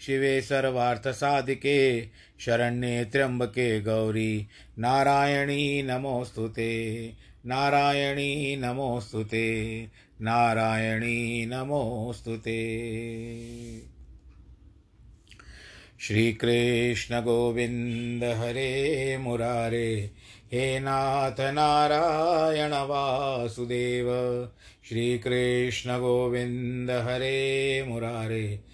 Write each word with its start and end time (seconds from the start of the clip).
शिवे 0.00 0.40
सर्वार्थसाधिके, 0.40 2.08
शरण्ये 2.40 3.04
त्र्यम्बके 3.04 3.80
गौरी। 3.80 4.46
नारायणी 4.78 5.82
नमोऽस्तु 5.82 6.48
ते। 6.48 7.12
नारायणी 7.46 8.56
नमोऽस्तु 8.56 9.24
ते। 9.24 9.86
नारायणी 10.20 11.46
नमोऽस्तु 11.46 12.36
ते। 12.36 12.78
श्रीकृष्णगोविन्द 16.00 18.24
हरे 18.24 19.18
मुरारे। 19.18 20.10
हे 20.52 20.80
नाथ 20.80 21.40
नारायण 21.40 22.72
वासुदेव। 22.72 24.06
श्रीकृष्ण 24.88 25.98
गोविन्द 25.98 26.90
हरे 26.90 27.84
मुरारे। 27.88 28.73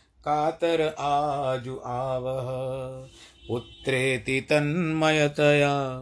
कातर 0.25 0.81
आजु 0.99 1.79
आवह। 1.85 2.41
पुत्रेति 3.47 4.41
तन्मयतया 4.41 5.99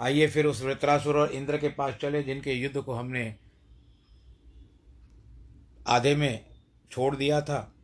आइए 0.00 0.26
फिर 0.26 0.46
उस 0.46 0.62
वृत्रासुर 0.62 1.16
और 1.16 1.32
इंद्र 1.32 1.58
के 1.58 1.68
पास 1.68 1.94
चले, 1.94 2.22
जिनके 2.22 2.52
युद्ध 2.52 2.80
को 2.80 2.94
हमने 2.94 3.36
आधे 5.86 6.16
में 6.16 6.44
छोड़ 6.90 7.16
दिया 7.16 7.40
था। 7.40 7.74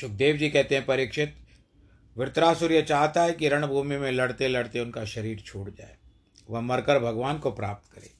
सुखदेव 0.00 0.36
जी 0.36 0.50
कहते 0.50 0.74
हैं, 0.74 0.86
परीक्षित, 0.86 1.36
वृत्रासुर 2.16 2.72
यह 2.72 2.80
चाहता 2.80 3.22
है 3.22 3.32
कि 3.32 3.48
रणभूमि 3.48 3.96
में 3.96 4.12
लड़ते 4.12 4.48
लड़ते 4.48 4.80
उनका 4.80 5.04
शरीर 5.04 5.40
छूट 5.40 5.76
जाए। 5.76 5.96
वह 6.50 6.60
मरकर 6.60 6.98
भगवान 6.98 7.38
को 7.38 7.50
प्राप्त 7.50 7.92
करे। 7.92 8.10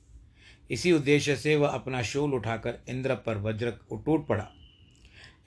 इसी 0.71 0.93
उद्देश्य 0.93 1.37
से 1.37 1.57
वह 1.57 1.69
अपना 1.69 2.03
शूल 2.03 2.35
उठाकर 2.35 2.79
इंद्र 2.89 3.15
पर 3.15 3.39
वज्र 3.39 3.71
टूट 3.71 4.27
पड़ा। 4.27 4.49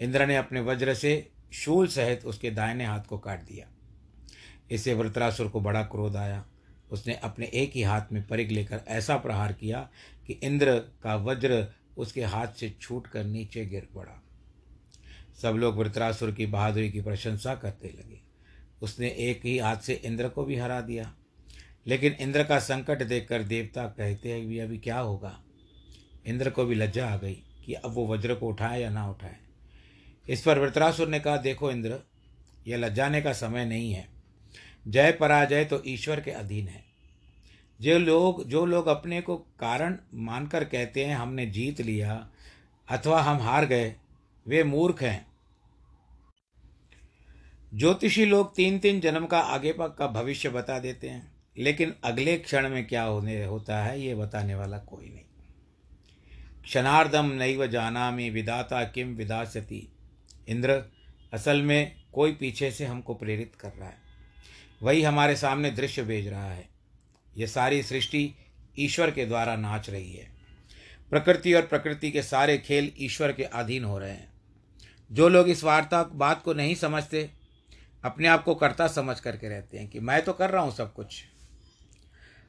इंद्र 0.02 0.26
ने 0.26 0.36
अपने 0.36 0.62
वज्र 0.62 0.94
से 0.94 1.32
शूल 1.54 1.88
सहित 1.88 2.26
उसके 2.26 2.52
दाहिने 2.52 2.86
हाथ 2.86 3.00
को 3.00 3.18
काट 3.18 3.44
दिया। 3.44 3.68
इससे 4.72 4.94
वृत्रासुर 4.94 5.48
को 5.48 5.62
बड़ा 5.62 5.84
क्रोध 5.84 6.16
आया। 6.16 6.46
उसने 6.92 7.14
अपने 7.14 7.46
एक 7.46 7.72
ही 7.72 7.82
हाथ 7.82 8.02
में 8.12 8.28
परिग 8.28 8.52
लेकर 8.52 8.82
ऐसा 8.88 9.18
प्रहार 9.18 9.54
किया 9.54 9.90
कि 10.28 10.34
इंद्र 10.34 10.80
का 10.80 11.16
वज्र 11.16 11.68
उसके 11.98 12.24
हाथ 12.24 12.48
से 12.48 12.70
छूट 12.82 13.08
कर 13.08 13.24
नीचे 13.24 13.66
गिर 13.66 13.88
पड़ा। 13.96 14.24
सब 15.42 15.50
लोग 15.50 15.78
वृत्रासुर 15.78 16.32
की 16.32 16.46
बहादुरी 16.46 16.92
की 16.92 17.02
प्रशंसा 17.02 17.56
करते 17.56 17.88
लगे। 17.88 18.22
उसने 18.82 19.08
एक 19.08 19.46
ही 19.46 19.58
हाथ 19.58 19.78
से 19.78 19.94
इंद्र 19.94 20.30
को 20.30 20.46
भी 20.46 20.56
हरा 20.56 20.82
दिया। 20.82 21.16
लेकिन 21.88 22.14
इंद्र 22.14 22.44
का 22.44 22.60
संकट 22.60 23.04
देखकर 23.04 23.44
देवता 23.44 23.86
कहते 23.86 24.32
हैं 24.32 24.48
भी 24.48 24.60
अभी 24.60 24.78
क्या 24.78 25.00
होगा? 25.00 25.44
इंद्र 26.26 26.50
को 26.50 26.66
भी 26.66 26.76
लज्जा 26.76 27.08
आ 27.08 27.18
गई 27.18 27.44
कि 27.66 27.74
अब 27.74 27.92
वो 27.92 28.08
वज्र 28.08 28.36
को 28.36 28.48
उठाए 28.48 28.82
या 28.82 28.90
ना 28.90 29.10
उठाए। 29.10 29.36
इस 30.30 30.42
पर 30.42 30.60
वृत्रासुर 30.60 31.08
ने 31.08 31.20
कहा, 31.20 31.38
देखो 31.38 31.72
इंद्र, 31.72 32.00
यह 32.68 32.78
लज्जाने 32.78 33.22
का 33.22 33.34
समय 33.34 33.66
नहीं 33.66 33.94
है। 33.94 34.17
जय 34.88 35.12
पराजय 35.12 35.66
तो 35.66 35.84
ईश्वर 35.86 36.22
के 36.22 36.32
अधीन 36.32 36.68
है। 36.68 36.86
जो 37.82 38.00
लोग 38.00 38.48
जो 38.48 38.66
लोग 38.66 38.88
अपने 38.88 39.22
को 39.22 39.38
कारण 39.38 39.98
मानकर 40.14 40.64
कहते 40.64 41.06
हैं, 41.06 41.16
हमने 41.16 41.46
जीत 41.46 41.82
लिया, 41.82 42.30
अथवा 42.92 43.22
हम 43.22 43.38
हार 43.38 43.66
गए, 43.66 43.96
वे 44.48 44.64
मूर्ख 44.64 45.02
हैं। 45.02 45.28
ज्योतिषी 47.74 48.26
लोग 48.26 48.56
तीन 48.56 48.80
तीन 48.80 49.00
जन्म 49.00 49.26
का 49.26 49.40
आगे 49.40 49.74
पक 49.74 49.96
का 50.00 50.08
भविष्य 50.08 50.50
बता 50.50 50.80
देते 50.80 51.10
हैं, 51.10 51.32
लेकिन 51.58 51.94
अगले 52.04 52.38
क्षण 52.38 52.70
में 52.70 52.88
क्या 52.88 53.04
होने, 53.04 53.46
होता 53.46 53.84
है, 53.84 54.02
ये 54.02 54.16
बताने 54.16 54.56
वाला 54.56 54.78
कोई 54.78 55.10
नहीं। 55.10 55.24
क्षणार्धम 56.64 57.26
नैव 57.26 57.66
में 58.16 58.32
विदाता 58.32 58.84
किम 58.84 59.16
विदासती 59.16 59.92
इंद्र, 60.48 60.84
असल 61.34 61.62
में 61.62 61.96
कोई 62.14 62.32
पीछे 62.32 62.72
से 62.72 62.86
हमको 62.86 63.14
प्रेरित 63.14 63.56
कर 63.60 63.70
रहा 63.70 63.90
है। 63.90 64.07
वही 64.82 65.04
हमारे 65.04 65.36
सामने 65.36 65.72
दृश्य 65.72 66.04
भेज 66.04 66.28
रहा 66.28 66.52
है। 66.52 66.68
ये 67.38 67.48
सारी 67.48 67.82
सृष्टि 67.84 68.34
ईश्वर 68.80 69.12
के 69.12 69.26
द्वारा 69.26 69.56
नाच 69.56 69.90
रही 69.90 70.14
है। 70.14 70.28
प्रकृति 71.12 71.54
और 71.54 71.62
प्रकृति 71.62 72.12
के 72.12 72.22
सारे 72.22 72.58
खेल 72.58 72.92
ईश्वर 72.98 73.32
के 73.32 73.44
अधीन 73.44 73.84
हो 73.84 73.98
रहे 73.98 74.12
हैं। 74.12 74.30
जो 75.12 75.30
लोग 75.30 75.50
इस 75.50 75.64
वार्ता 75.64 76.04
बात 76.04 76.42
को 76.42 76.54
नहीं 76.54 76.76
समझते, 76.76 77.30
अपने 78.04 78.28
आप 78.28 78.44
को 78.44 78.56
कर्ता 78.56 78.88
समझ 78.88 79.20
करके 79.20 79.50
रहते 79.50 79.78
हैं 79.78 79.88
कि 79.88 80.00
मैं 80.00 80.22
तो 80.22 80.34
कर 80.34 80.50
रहा 80.50 80.62
हूँ 80.62 80.76
सब 80.76 80.94
कुछ। 80.94 81.24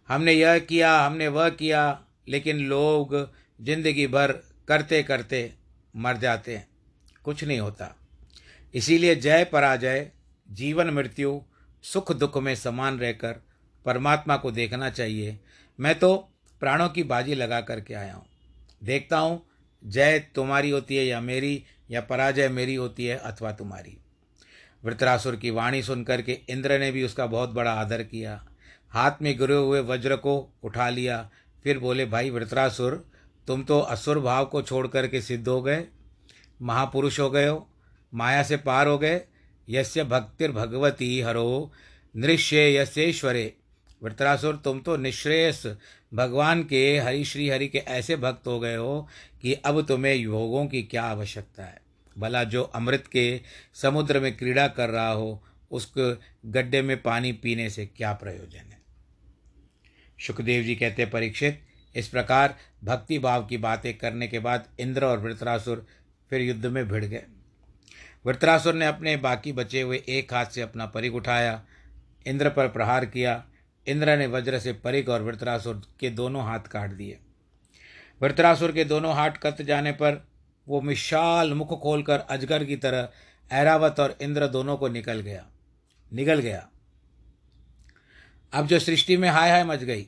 हमने 0.09 0.33
यह 0.33 0.59
किया, 0.59 0.99
हमने 1.01 1.29
वह 1.29 1.49
किया, 1.51 2.01
लेकिन 2.29 2.59
लोग 2.59 3.15
ज़िंदगी 3.61 4.07
भर 4.07 4.33
करते 4.69 5.03
करते 5.03 5.53
मर 5.97 6.17
जाते 6.17 6.57
हैं। 6.57 6.69
कुछ 7.25 7.45
नहीं 7.45 7.59
होता। 7.61 7.95
इसीलिए 8.75 9.15
जय 9.15 9.45
पराजय, 9.45 10.11
जीवन 10.49 10.91
मृत्यु 10.91 11.41
सुख 11.83 12.13
दुख 12.13 12.39
में 12.39 12.55
समान 12.55 12.99
रहकर 12.99 13.33
परमात्मा 13.85 14.37
को 14.37 14.51
देखना 14.51 14.91
चाहिए। 14.91 15.41
मैं 15.81 15.99
तो 15.99 16.29
प्राणों 16.61 16.89
की 16.89 17.03
बाजी 17.03 17.35
लगा 17.35 17.61
करके 17.61 17.95
आया 17.95 18.15
हूँ। 18.15 18.27
देखता 18.85 19.19
हूँ, 19.19 19.47
जय 19.85 20.19
तुम्हारी 20.19 20.71
होती 20.71 20.97
है 20.97 21.07
या 21.07 21.21
मेरी, 21.21 21.65
या 21.91 22.01
पराजय 22.01 22.49
मेरी 22.49 22.75
होती 22.75 23.07
है 23.07 23.17
अथवा 23.17 23.53
तुम्हारी। 23.53 23.99
वृतरासुर 24.85 25.37
की 25.37 25.51
वाणी 25.51 25.83
सुनकर 25.83 26.23
के 26.23 26.33
इंद्र 26.33 26.79
ने 26.79 26.93
भी 26.93 27.05
उसका 27.05 27.27
बहुत 27.27 27.51
बड़ा 27.51 27.73
आदर 27.73 28.03
किया। 28.03 28.47
हाथ 28.91 29.11
में 29.23 29.39
गिरे 29.39 29.55
हुए 29.55 29.81
वज्र 29.81 30.17
को 30.17 30.53
उठा 30.63 30.89
लिया। 30.89 31.31
फिर 31.65 31.79
बोले, 31.79 32.07
भाई 32.07 32.31
वृतरासुर, 32.31 33.11
तुम 33.47 33.63
तो 33.63 33.81
असुर 33.81 34.19
भाव 34.19 34.45
को 34.45 34.63
छोड़ 34.63 34.87
करके 34.87 35.21
सिद्ध 35.21 35.49
हो 35.49 35.63
गए। 35.63 35.87
महापुरुष 36.63 37.21
हो 37.21 37.31
गए 37.31 37.49
हो। 37.49 37.71
माया 38.15 38.43
से 38.43 38.57
पार 38.57 38.87
हो 38.87 38.99
गए। 38.99 39.23
यस्य 39.69 40.05
भक्तिर्भगवती 40.05 41.21
हरो 41.21 41.73
नृश्रेयसेश्वरे 42.17 43.55
वृतरासुर, 44.03 44.57
तुम 44.57 44.81
तो 44.81 44.97
निश्रेयस 44.97 45.67
भगवान 46.15 46.65
के 46.65 46.99
हरि, 46.99 47.25
श्री 47.25 47.49
हरि 47.49 47.69
के 47.69 47.79
ऐसे 47.79 48.17
भक्त 48.17 48.47
हो 48.47 48.61
गए 48.61 48.77
हो 48.77 49.09
कि 49.43 49.55
अब 49.55 49.87
तुम्हें 49.87 50.15
योगों 50.15 50.67
की 50.67 50.83
क्या 50.83 51.03
आवश्यकता 51.03 51.65
है। 51.65 51.81
भला 52.19 52.45
जो 52.45 52.63
अमृत 52.63 53.07
के 53.07 53.41
समुद्र 53.75 54.21
में 54.21 54.37
क्रीड़ा 54.37 54.69
कर 54.69 54.89
रहा 54.89 55.11
हो, 55.11 55.45
उस 55.71 55.93
गड्ढे 56.47 56.83
में 56.83 57.03
पानी 57.03 57.33
पीने 57.33 57.71
से 57.71 57.87
क्या 57.87 58.13
प्रयोजन 58.13 58.59
है? 58.59 58.79
सुखदेव 60.27 60.63
जी 60.65 60.75
कहते 60.75 61.07
परीक्षित, 61.07 61.61
इस 61.97 62.09
प्रकार 62.09 62.57
भक्ति 62.85 63.19
भाव 63.19 63.47
की 63.47 63.57
बातें 63.57 63.99
करने 63.99 64.29
के 64.29 64.39
बाद 64.39 64.69
इंद्र 64.81 65.05
और 65.05 65.19
वृतरासुर 65.19 65.87
फिर 66.31 66.41
युद्ध 66.41 66.67
में 66.67 66.89
भिड़ 66.89 67.05
गए। 67.05 67.25
वृतरासुर 68.29 68.75
ने 68.75 68.87
अपने 68.87 69.17
बाकी 69.17 69.53
बचे 69.53 69.81
हुए 69.81 70.03
एक 70.09 70.35
हाथ 70.35 70.47
से 70.47 70.61
अपना 70.61 70.87
परिग 70.87 71.15
उठाया, 71.15 71.63
इंद्र 72.27 72.51
पर 72.51 72.69
प्रहार 72.69 73.07
किया। 73.07 73.45
इंद्र 73.87 74.17
ने 74.17 74.27
वज्र 74.27 74.59
से 74.59 74.73
परिग 74.73 75.09
और 75.09 75.23
वृतरासुर 75.23 75.83
के 76.01 76.11
दोनों 76.11 76.45
हाथ 76.45 76.61
काट 76.61 76.91
दिए। 76.91 77.19
वृतरासुर 78.23 78.73
के 78.73 78.85
दोनों 78.85 79.15
हाथ 79.15 79.31
कट 79.31 79.63
जाने 79.63 79.93
पर 79.93 80.29
वो 80.67 80.81
विशाल 80.81 81.55
मुख 81.55 81.81
खोलकर 81.81 82.19
अजगर 82.19 82.65
की 82.65 82.77
तरह 82.77 83.09
ऐरावत 83.53 84.01
और 84.01 84.19
इंद्र 84.21 84.47
दोनों 84.47 84.77
को 84.77 84.89
निकल 84.89 85.21
गया। 85.21 85.47
निकल 86.13 86.41
गया। 86.41 86.69
अब 88.53 88.67
जो 88.67 88.79
सृष्टि 88.79 89.17
में 89.17 89.29
हाय 89.29 89.51
हाय 89.51 89.65
मच 89.65 89.83
गई, 89.85 90.07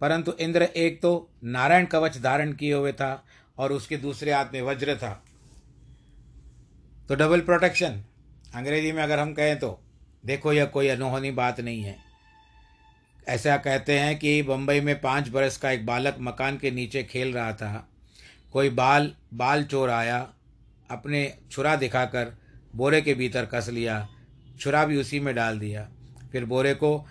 परंतु 0.00 0.32
इंद्र 0.32 0.62
एक 0.62 1.02
तो 1.02 1.30
नारायण 1.44 1.86
कवच 1.86 2.18
धारण 2.18 2.52
किए 2.52 2.74
हुए 2.74 2.92
था 2.92 3.24
और 3.58 3.72
उसके 3.72 3.96
दूसरे 3.96 4.32
हाथ 4.32 4.46
में 4.52 4.62
वज्र 4.62 4.96
था। 4.96 5.24
तो 7.08 7.14
डबल 7.14 7.40
प्रोटेक्शन 7.40 8.02
अंग्रेज़ी 8.54 8.90
में 8.92 9.02
अगर 9.02 9.18
हम 9.18 9.32
कहें 9.32 9.58
तो 9.58 9.78
देखो 10.26 10.52
यह 10.52 10.64
कोई 10.64 10.88
अनोहनी 10.88 11.30
बात 11.30 11.60
नहीं 11.60 11.82
है। 11.82 11.96
ऐसा 13.26 13.56
कहते 13.56 13.98
हैं 13.98 14.18
कि 14.18 14.42
बम्बई 14.42 14.80
में 14.80 15.00
पाँच 15.00 15.28
बरस 15.28 15.56
का 15.56 15.70
एक 15.70 15.86
बालक 15.86 16.16
मकान 16.20 16.56
के 16.58 16.70
नीचे 16.70 17.02
खेल 17.02 17.32
रहा 17.32 17.52
था। 17.52 17.88
कोई 18.52 18.70
बाल 18.70 19.12
बाल 19.34 19.64
चोर 19.64 19.90
आया, 19.90 20.18
अपने 20.90 21.32
छुरा 21.50 21.74
दिखाकर 21.76 22.36
बोरे 22.76 23.00
के 23.00 23.14
भीतर 23.14 23.46
कस 23.46 23.68
लिया, 23.68 24.08
छुरा 24.60 24.84
भी 24.84 24.96
उसी 24.96 25.20
में 25.20 25.34
डाल 25.34 25.58
दिया। 25.58 25.88
फिर 26.32 26.44
बोरे 26.44 26.74
को 26.74 27.06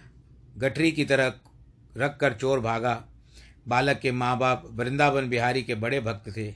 गठरी 0.57 0.91
की 0.91 1.05
तरह 1.05 1.33
रख 1.97 2.17
कर 2.17 2.33
चोर 2.33 2.59
भागा। 2.59 3.03
बालक 3.67 3.99
के 3.99 4.11
माँ 4.11 4.37
बाप 4.37 4.69
वृंदावन 4.71 5.29
बिहारी 5.29 5.63
के 5.63 5.75
बड़े 5.75 5.99
भक्त 5.99 6.35
थे। 6.37 6.53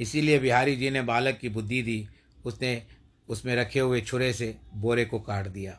इसीलिए 0.00 0.38
बिहारी 0.38 0.76
जी 0.76 0.90
ने 0.90 1.02
बालक 1.02 1.38
की 1.38 1.48
बुद्धि 1.48 1.82
दी। 1.82 2.06
उसने 2.44 2.82
उसमें 3.28 3.54
रखे 3.56 3.80
हुए 3.80 4.00
छुरे 4.00 4.32
से 4.32 4.56
बोरे 4.74 5.04
को 5.04 5.20
काट 5.20 5.46
दिया। 5.46 5.78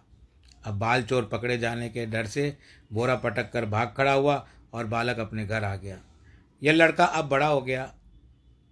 अब 0.66 0.74
बाल 0.74 1.04
चोर 1.04 1.26
पकड़े 1.26 1.58
जाने 1.58 1.90
के 1.90 2.06
डर 2.06 2.26
से 2.26 2.58
बोरा 2.94 3.16
पटक 3.16 3.52
कर 3.52 3.66
भाग 3.66 3.94
खड़ा 3.98 4.14
हुआ 4.14 4.48
और 4.74 4.86
बालक 4.86 5.20
अपने 5.20 5.46
घर 5.46 5.64
आ 5.64 5.76
गया। 5.76 6.00
यह 6.62 6.74
लड़का 6.74 7.06
अब 7.06 7.26
बड़ा 7.26 7.48
हो 7.48 7.62
गया 7.62 7.94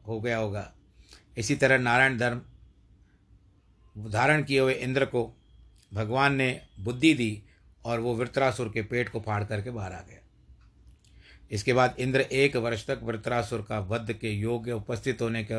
हो 0.08 0.20
गया 0.22 0.38
होगा। 0.38 0.72
इसी 1.38 1.56
तरह 1.56 1.78
नारायण 1.78 2.18
धर्म 2.18 2.42
धारण 4.10 4.44
किए 4.44 4.60
हुए 4.60 4.74
इंद्र 4.74 5.06
को 5.06 5.24
भगवान 5.94 6.36
ने 6.36 6.62
बुद्धि 6.80 7.14
दी 7.14 7.44
और 7.86 8.00
वो 8.00 8.16
वृत्रासुर 8.16 8.70
के 8.70 8.82
पेट 8.82 9.10
को 9.10 9.20
फाड़ 9.20 9.44
करके 9.44 9.70
बाहर 9.70 9.94
आ 9.94 10.02
गया। 10.02 10.20
इसके 11.54 11.74
बाद 11.74 11.96
इंद्र 12.00 12.22
एक 12.22 12.56
वर्ष 12.56 12.88
तक 12.88 13.00
वृत्रासुर 13.04 13.66
का 13.70 13.80
वध 13.80 14.14
के 14.14 14.30
योग्य 14.30 14.72
उपस्थित 14.72 15.22
होने 15.22 15.44
के 15.44 15.54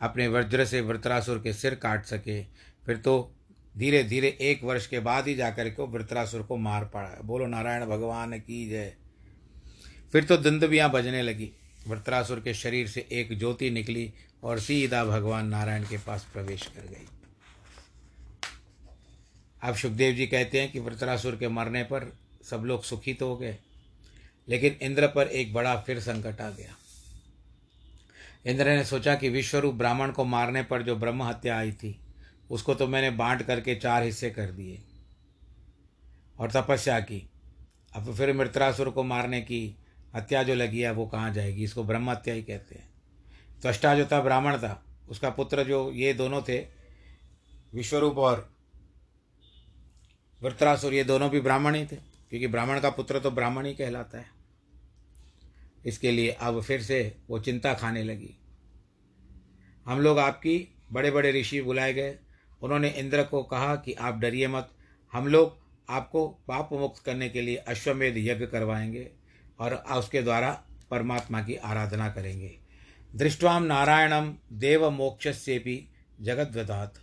अपने 0.00 0.28
वज्र 0.28 0.64
से 0.64 0.80
वृत्रासुर 0.80 1.38
के 1.38 1.52
सिर 1.52 1.74
काट 1.74 2.04
सके। 2.04 2.42
फिर 2.86 2.96
तो 2.96 3.34
धीरे 3.78 4.04
धीरे 4.04 4.38
एक 4.40 4.64
वर्ष 4.64 4.86
के 4.86 5.00
बाद 5.00 5.28
ही 5.28 5.34
जाकर 5.34 5.68
के 5.68 5.82
वृत्रासुर 5.82 6.42
को 6.42 6.56
मार 6.56 6.84
पड़ा। 6.84 7.20
बोलो, 7.24 7.46
नारायण 7.46 7.86
भगवान 7.86 8.38
की 8.38 8.68
जय। 8.70 8.94
फिर 10.12 10.24
तो 10.24 10.36
दंदबियाँ 10.36 10.90
बजने 10.90 11.22
लगी। 11.22 11.50
वृत्रासुर 11.88 12.40
के 12.40 12.54
शरीर 12.54 12.88
से 12.88 13.06
एक 13.12 13.38
ज्योति 13.38 13.70
निकली 13.70 14.12
और 14.42 14.60
सीधा 14.60 15.04
भगवान 15.04 15.46
नारायण 15.46 15.84
के 15.84 15.98
पास 15.98 16.26
प्रवेश 16.32 16.66
कर 16.66 16.86
गई। 16.86 17.06
अब 19.62 19.74
सुखदेव 19.74 20.14
जी 20.14 20.26
कहते 20.26 20.60
हैं 20.60 20.72
कि 20.72 20.80
वृत्रासुर 20.80 21.36
के 21.36 21.48
मरने 21.48 21.82
पर 21.82 22.12
सब 22.50 22.62
लोग 22.64 22.84
सुखी 22.84 23.14
तो 23.14 23.28
हो 23.28 23.36
गए। 23.36 23.56
लेकिन 24.48 24.72
इंद्र 24.82 25.06
पर 25.06 25.26
एक 25.26 25.54
बड़ा 25.54 25.80
फिर 25.80 26.00
संकट 26.00 26.40
आ 26.40 26.50
गया। 26.50 26.76
इंद्र 28.46 28.64
ने 28.64 28.84
सोचा 28.84 29.14
कि 29.14 29.28
विश्वरूप 29.28 29.74
ब्राह्मण 29.74 30.12
को 30.12 30.24
मारने 30.24 30.62
पर 30.62 30.82
जो 30.82 30.96
ब्रह्म 30.96 31.22
हत्या 31.22 31.58
आई 31.58 31.72
थी, 31.72 32.00
उसको 32.50 32.74
तो 32.74 32.86
मैंने 32.86 33.10
बांट 33.10 33.42
करके 33.42 33.74
चार 33.74 34.02
हिस्से 34.02 34.30
कर 34.30 34.50
दिए। 34.50 34.82
और 36.38 36.50
तपस्या 36.50 37.00
की। 37.00 37.30
अब 37.96 38.14
फिर 38.14 38.32
मृत्रासुर 38.32 38.90
को 38.90 39.02
मारने 39.02 39.40
की 39.40 39.76
हत्या 40.14 40.42
जो 40.42 40.54
लगी 40.54 40.80
है, 40.80 40.90
वो 40.90 41.06
कहाँ 41.06 41.34
जाएगी? 41.34 41.64
इसको 41.64 41.84
ब्रह्म 41.84 42.10
हत्या 42.10 42.34
ही 42.34 42.42
कहते 42.42 42.74
हैं। 42.74 42.90
त्वष्टा 43.62 43.94
जो 43.94 44.06
था, 44.06 44.20
ब्राह्मण 44.20 44.58
था, 44.58 44.84
उसका 45.08 45.30
पुत्र 45.30 45.64
जो, 45.64 45.92
ये 45.92 46.14
दोनों 46.14 46.42
थे, 46.42 46.58
विश्वरूप 47.74 48.18
और 48.18 48.54
वृत्रासुर, 50.42 50.94
ये 50.94 51.04
दोनों 51.04 51.30
भी 51.30 51.40
ब्राह्मण 51.40 51.74
ही 51.74 51.86
थे। 51.86 51.96
क्योंकि 52.30 52.46
ब्राह्मण 52.46 52.80
का 52.80 52.90
पुत्र 52.90 53.20
तो 53.20 53.30
ब्राह्मण 53.30 53.66
ही 53.66 53.74
कहलाता 53.74 54.18
है। 54.18 54.33
इसके 55.84 56.12
लिए 56.12 56.30
अब 56.30 56.62
फिर 56.62 56.82
से 56.82 57.16
वो 57.28 57.38
चिंता 57.38 57.74
खाने 57.74 58.02
लगी। 58.02 58.36
हम 59.86 60.00
लोग 60.00 60.18
आपकी 60.18 60.76
बड़े 60.92 61.10
बड़े 61.10 61.40
ऋषि 61.40 61.62
बुलाए 61.62 61.94
गए। 61.94 62.18
उन्होंने 62.62 62.88
इंद्र 62.88 63.22
को 63.22 63.42
कहा 63.42 63.76
कि 63.76 63.92
आप 63.92 64.18
डरिए 64.18 64.48
मत। 64.48 64.70
हम 65.12 65.26
लोग 65.28 65.58
आपको 65.90 66.28
पाप 66.28 66.68
मुक्त 66.72 67.04
करने 67.04 67.28
के 67.28 67.40
लिए 67.40 67.56
अश्वमेध 67.56 68.14
यज्ञ 68.16 68.46
करवाएँगे 68.46 69.10
और 69.58 69.74
उसके 69.74 70.22
द्वारा 70.22 70.66
परमात्मा 70.90 71.42
की 71.42 71.54
आराधना 71.54 72.08
करेंगे। 72.08 72.58
दृष्टवाम 73.14 73.62
नारायणम 73.62 74.34
देव 74.52 74.90
मोक्ष 74.90 75.28
से 75.28 75.58
भी 75.58 75.88
जगत 76.20 76.94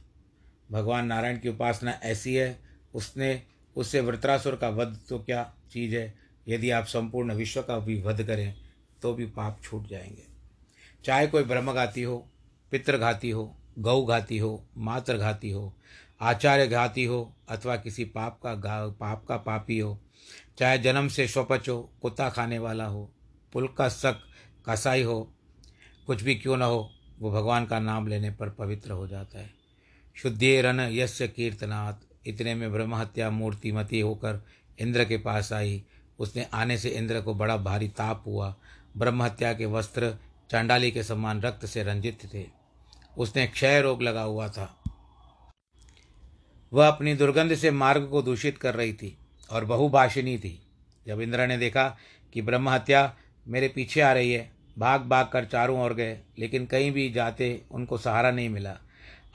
भगवान 0.71 1.05
नारायण 1.05 1.39
की 1.39 1.49
उपासना 1.49 1.91
ऐसी 1.91 2.35
है। 2.35 2.59
उसने, 2.93 3.43
उससे 3.75 3.99
वृत्रासुर 3.99 4.55
का 4.55 4.69
वध 4.69 4.99
तो 5.09 5.19
क्या 5.19 5.55
चीज़ 5.71 5.95
है? 5.95 6.13
यदि 6.47 6.69
आप 6.69 6.85
संपूर्ण 6.85 7.33
विश्व 7.33 7.61
का 7.61 7.79
भी 7.79 8.01
वध 8.01 8.23
करें 8.23 8.70
तो 9.01 9.13
भी 9.13 9.25
पाप 9.25 9.59
छूट 9.63 9.87
जाएँगे। 9.87 10.23
चाहे 11.05 11.27
कोई 11.27 11.43
ब्रह्मघाती 11.43 12.03
हो, 12.03 12.27
पितृघाती 12.71 13.29
हो 13.29 13.57
गौ 13.79 14.05
घाती 14.05 14.37
हो 14.37 14.65
मातृ 14.77 15.17
घाती 15.17 15.49
हो 15.49 15.77
आचार्य 16.21 16.67
घाती 16.67 17.03
हो, 17.03 17.35
अथवा 17.49 17.75
किसी 17.75 18.05
पाप 18.05 18.39
का 18.45 18.87
पाप 18.87 19.25
का 19.25 19.37
पापी 19.37 19.79
हो, 19.79 20.01
चाहे 20.57 20.77
जन्म 20.77 21.07
से 21.07 21.27
स्वपच 21.27 21.69
हो, 21.69 21.91
कुत्ता 22.01 22.29
खाने 22.29 22.59
वाला 22.59 22.85
हो, 22.85 23.11
पुल 23.53 23.67
का 23.67 23.89
शक, 23.89 24.21
कसाई 24.69 25.03
हो, 25.03 25.33
कुछ 26.07 26.23
भी 26.23 26.35
क्यों 26.35 26.57
न 26.57 26.61
हो, 26.61 26.91
वो 27.19 27.31
भगवान 27.31 27.65
का 27.65 27.79
नाम 27.79 28.07
लेने 28.07 28.31
पर 28.31 28.49
पवित्र 28.49 28.91
हो 28.91 29.07
जाता 29.07 29.39
है। 29.39 29.53
शुद्धि 30.15 30.61
रन 30.61 30.79
यश 30.79 31.21
कीर्तनाथ 31.21 31.93
इतने 32.27 32.55
में 32.55 32.71
ब्रह्म 32.71 32.95
हत्या 32.95 33.29
मूर्तिमती 33.29 33.99
होकर 33.99 34.45
इंद्र 34.79 35.05
के 35.05 35.17
पास 35.17 35.53
आई। 35.53 35.83
उसने 36.19 36.43
आने 36.43 36.77
से 36.77 36.89
इंद्र 36.89 37.21
को 37.21 37.33
बड़ा 37.33 37.57
भारी 37.57 37.87
ताप 37.87 38.23
हुआ। 38.25 38.55
ब्रह्म 38.97 39.23
हत्या 39.23 39.53
के 39.53 39.65
वस्त्र 39.65 40.15
चांडाली 40.51 40.91
के 40.91 41.03
समान 41.03 41.41
रक्त 41.41 41.65
से 41.65 41.83
रंजित 41.83 42.33
थे। 42.33 42.45
उसने 43.17 43.47
क्षय 43.47 43.81
रोग 43.81 44.01
लगा 44.01 44.21
हुआ 44.21 44.47
था। 44.47 44.83
वह 46.73 46.87
अपनी 46.87 47.13
दुर्गंध 47.13 47.55
से 47.55 47.71
मार्ग 47.71 48.07
को 48.07 48.21
दूषित 48.21 48.57
कर 48.57 48.75
रही 48.75 48.93
थी 48.93 49.17
और 49.51 49.65
बहुभाषिनी 49.65 50.37
थी। 50.37 50.67
जब 51.07 51.21
इंद्र 51.21 51.47
ने 51.47 51.57
देखा 51.57 51.97
कि 52.33 52.41
ब्रह्म 52.41 52.69
हत्या 52.69 53.15
मेरे 53.47 53.67
पीछे 53.67 54.01
आ 54.01 54.13
रही 54.13 54.31
है, 54.31 54.51
भाग 54.77 55.01
भाग 55.01 55.27
कर 55.27 55.45
चारों 55.45 55.81
ओर 55.81 55.93
गए, 55.93 56.19
लेकिन 56.39 56.65
कहीं 56.65 56.91
भी 56.91 57.09
जाते 57.09 57.61
उनको 57.71 57.97
सहारा 57.97 58.31
नहीं 58.31 58.49
मिला। 58.49 58.77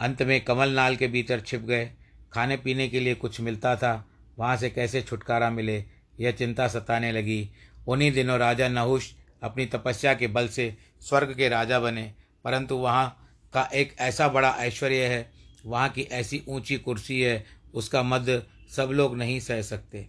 अंत 0.01 0.23
में 0.23 0.45
कमल 0.45 0.69
नाल 0.69 0.97
के 0.97 1.09
भीतर 1.09 1.41
छिप 1.41 1.61
गए। 1.61 1.93
खाने 2.33 2.57
पीने 2.57 2.89
के 2.89 3.01
लिए 3.01 3.15
कुछ 3.15 3.41
मिलता 3.41 3.77
था, 3.77 4.09
वहाँ 4.39 4.57
से 4.57 4.71
कैसे 4.71 5.03
छुटकारा 5.03 5.51
मिले, 5.51 5.85
यह 6.21 6.31
चिंता 6.31 6.69
सताने 6.69 7.13
लगी। 7.13 7.51
उन्हीं 7.89 8.13
दिनों 8.13 8.39
राजा 8.39 8.69
नहुष 8.69 9.13
अपनी 9.47 9.67
तपस्या 9.67 10.15
के 10.15 10.27
बल 10.29 10.49
से 10.49 10.75
स्वर्ग 11.03 11.35
के 11.37 11.49
राजा 11.49 11.81
बने। 11.81 12.13
परंतु 12.45 12.77
वहाँ 12.77 13.09
का 13.53 13.69
एक 13.75 13.95
ऐसा 14.01 14.29
बड़ा 14.29 14.51
ऐश्वर्य 14.59 15.07
है, 15.07 15.31
वहाँ 15.65 15.89
की 15.89 16.03
ऐसी 16.03 16.43
ऊँची 16.49 16.77
कुर्सी 16.79 17.21
है, 17.21 17.45
उसका 17.75 18.03
मद 18.03 18.43
सब 18.71 18.91
लोग 18.93 19.17
नहीं 19.17 19.39
सह 19.41 19.63
सकते। 19.63 20.07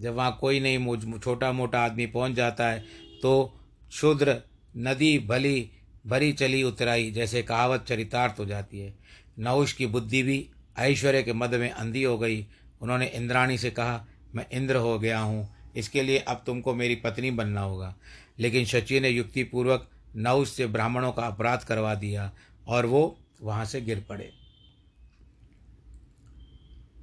जब 0.00 0.14
वहाँ 0.14 0.36
कोई 0.40 0.60
नहीं 0.60 1.18
छोटा 1.18 1.50
मोटा 1.52 1.80
आदमी 1.80 2.06
पहुँच 2.08 2.32
जाता 2.32 2.68
है 2.68 2.84
तो 3.22 3.58
शूद्र 3.92 4.36
नदी 4.76 5.18
भली, 5.18 5.70
भरी 6.06 6.32
चली 6.32 6.62
उतराई, 6.62 7.10
जैसे 7.10 7.42
कहावत 7.42 7.84
चरितार्थ 7.88 8.38
हो 8.38 8.44
जाती 8.46 8.80
है। 8.80 8.94
नहुष 9.38 9.72
की 9.72 9.86
बुद्धि 9.86 10.22
भी 10.22 10.48
ऐश्वर्य 10.78 11.22
के 11.22 11.32
मद 11.32 11.54
में 11.54 11.70
अंधी 11.70 12.02
हो 12.02 12.16
गई। 12.18 12.46
उन्होंने 12.80 13.06
इंद्राणी 13.06 13.58
से 13.58 13.70
कहा, 13.70 14.04
मैं 14.34 14.46
इंद्र 14.52 14.76
हो 14.76 14.98
गया 14.98 15.18
हूँ, 15.18 15.48
इसके 15.76 16.02
लिए 16.02 16.18
अब 16.18 16.42
तुमको 16.46 16.74
मेरी 16.74 16.94
पत्नी 16.96 17.30
बनना 17.30 17.60
होगा। 17.60 17.94
लेकिन 18.38 18.64
शची 18.64 19.00
ने 19.00 19.08
युक्तिपूर्वक 19.08 19.88
नहुष 20.16 20.50
से 20.50 20.66
ब्राह्मणों 20.66 21.12
का 21.12 21.26
अपराध 21.26 21.64
करवा 21.64 21.94
दिया 21.94 22.30
और 22.66 22.86
वो 22.86 23.18
वहाँ 23.42 23.64
से 23.64 23.80
गिर 23.80 24.04
पड़े। 24.08 24.30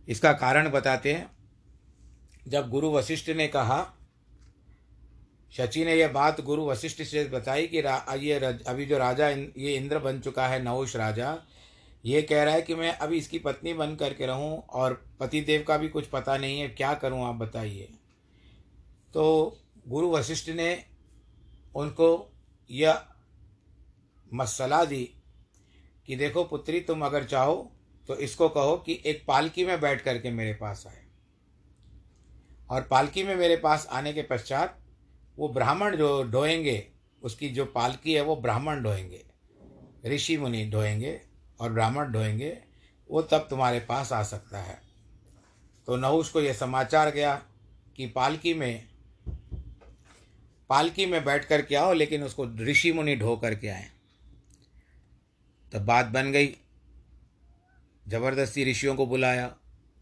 इसका 0.08 0.32
कारण 0.34 0.70
बताते 0.70 1.14
हैं। 1.14 1.30
जब 2.48 2.70
गुरु 2.70 2.92
वशिष्ठ 2.92 3.30
ने 3.30 3.48
कहा 3.48 3.86
शची 5.54 5.84
ने 5.86 5.96
यह 5.96 6.08
बात 6.08 6.42
गुरु 6.42 6.66
वशिष्ठ 6.66 7.02
से 7.04 7.24
बताई 7.26 7.68
कि 7.68 7.78
ये 8.20 8.34
अभी 8.68 8.86
जो 8.86 8.98
राजा 8.98 9.30
ये 9.30 9.76
इंद्र 9.76 10.00
बन 10.00 10.20
चुका 10.20 10.48
है 10.48 10.62
नहुष 10.64 10.96
राजा, 10.96 11.38
ये 12.04 12.22
कह 12.22 12.44
रहा 12.44 12.54
है 12.54 12.62
कि 12.62 12.76
मैं 12.76 12.92
अभी 12.92 13.18
इसकी 13.18 13.40
पत्नी 13.40 13.74
बन 13.74 13.96
करके 13.96 14.26
रहूँ 14.26 14.58
और 14.60 14.94
पति 15.20 15.42
देव 15.42 15.64
का 15.68 15.78
भी 15.78 15.88
कुछ 15.90 16.06
पता 16.06 16.38
नहीं 16.38 16.60
है, 16.60 16.68
क्या 16.70 16.94
करूँ 16.94 17.24
आप 17.26 17.36
बताइए। 17.36 17.88
तो 19.14 19.58
गुरु 19.88 20.10
वशिष्ठ 20.12 20.50
ने 20.50 20.74
उनको 21.76 22.08
यह 22.70 23.02
मसला 24.32 24.84
दी 24.86 25.04
कि 26.08 26.16
देखो 26.16 26.44
पुत्री, 26.44 26.80
तुम 26.80 27.06
अगर 27.06 27.24
चाहो 27.24 27.72
तो 28.10 28.16
इसको 28.16 28.50
कहो 28.50 28.76
कि 28.78 29.02
एक 29.06 29.24
पालकी 29.28 29.66
में 29.66 29.80
बैठ 29.82 30.02
करके 30.02 30.32
मेरे 30.32 30.54
पास 30.54 30.84
आए। 30.88 31.04
और 32.70 32.82
पालकी 32.82 33.24
में 33.24 33.36
मेरे 33.36 33.56
पास 33.58 33.88
आने 33.92 34.14
के 34.14 34.22
पश्चात 34.22 34.80
वो 35.38 35.48
ब्राह्मण 35.50 35.96
जो 35.96 36.24
ढोएँगे, 36.24 36.88
उसकी 37.22 37.50
जो 37.50 37.66
पालकी 37.66 38.14
है 38.14 38.22
वो 38.22 38.36
ब्राह्मण 38.36 38.84
ढोएँगे, 38.84 39.24
ऋषि 40.06 40.38
मुनि 40.38 40.66
ढोएँगे 40.70 41.20
और 41.60 41.74
ब्राह्मण 41.74 42.12
ढोएँगे, 42.12 42.58
वो 43.10 43.22
तब 43.22 43.48
तुम्हारे 43.50 43.80
पास 43.80 44.12
आ 44.14 44.22
सकता 44.24 44.60
है। 44.60 44.80
तो 45.88 45.96
नहुष 45.96 46.30
को 46.30 46.42
यह 46.42 46.54
समाचार 46.54 47.12
गया 47.12 47.36
कि 47.98 48.08
पालकी 48.08 48.54
में 48.54 48.88
पालकी 50.70 51.06
में 51.06 51.26
बैठ 51.26 51.46
कर 51.46 51.62
के 51.62 51.76
आओ, 51.76 51.94
लेकिन 51.94 52.24
उसको 52.24 52.56
ऋषि 52.56 52.92
मुनि 52.92 53.16
ढो 53.16 53.36
करके 53.38 53.68
आए। 53.68 53.90
तब 55.74 55.86
बात 55.86 56.06
बन 56.06 56.32
गई। 56.32 56.56
ज़बरदस्ती 58.08 58.66
ऋषियों 58.66 58.96
को 58.96 59.06
बुलाया, 59.06 59.56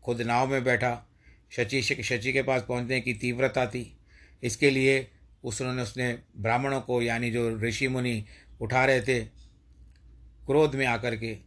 खुद 0.03 0.21
नाव 0.21 0.47
में 0.47 0.63
बैठा। 0.63 1.09
शची 1.51 1.81
शची 1.81 2.33
के 2.33 2.43
पास 2.43 2.65
पहुँचने 2.67 3.01
की 3.01 3.13
तीव्रता 3.13 3.65
थी। 3.65 3.97
इसके 4.43 4.69
लिए 4.69 5.11
उसने 5.43 5.81
उसने 5.81 6.19
ब्राह्मणों 6.37 6.81
को, 6.81 7.01
यानी 7.01 7.31
जो 7.31 7.59
ऋषि 7.59 7.87
मुनि 7.87 8.25
उठा 8.61 8.85
रहे 8.85 9.01
थे, 9.01 9.19
क्रोध 10.45 10.75
में 10.75 10.85
आकर 10.85 11.15
के 11.15 11.37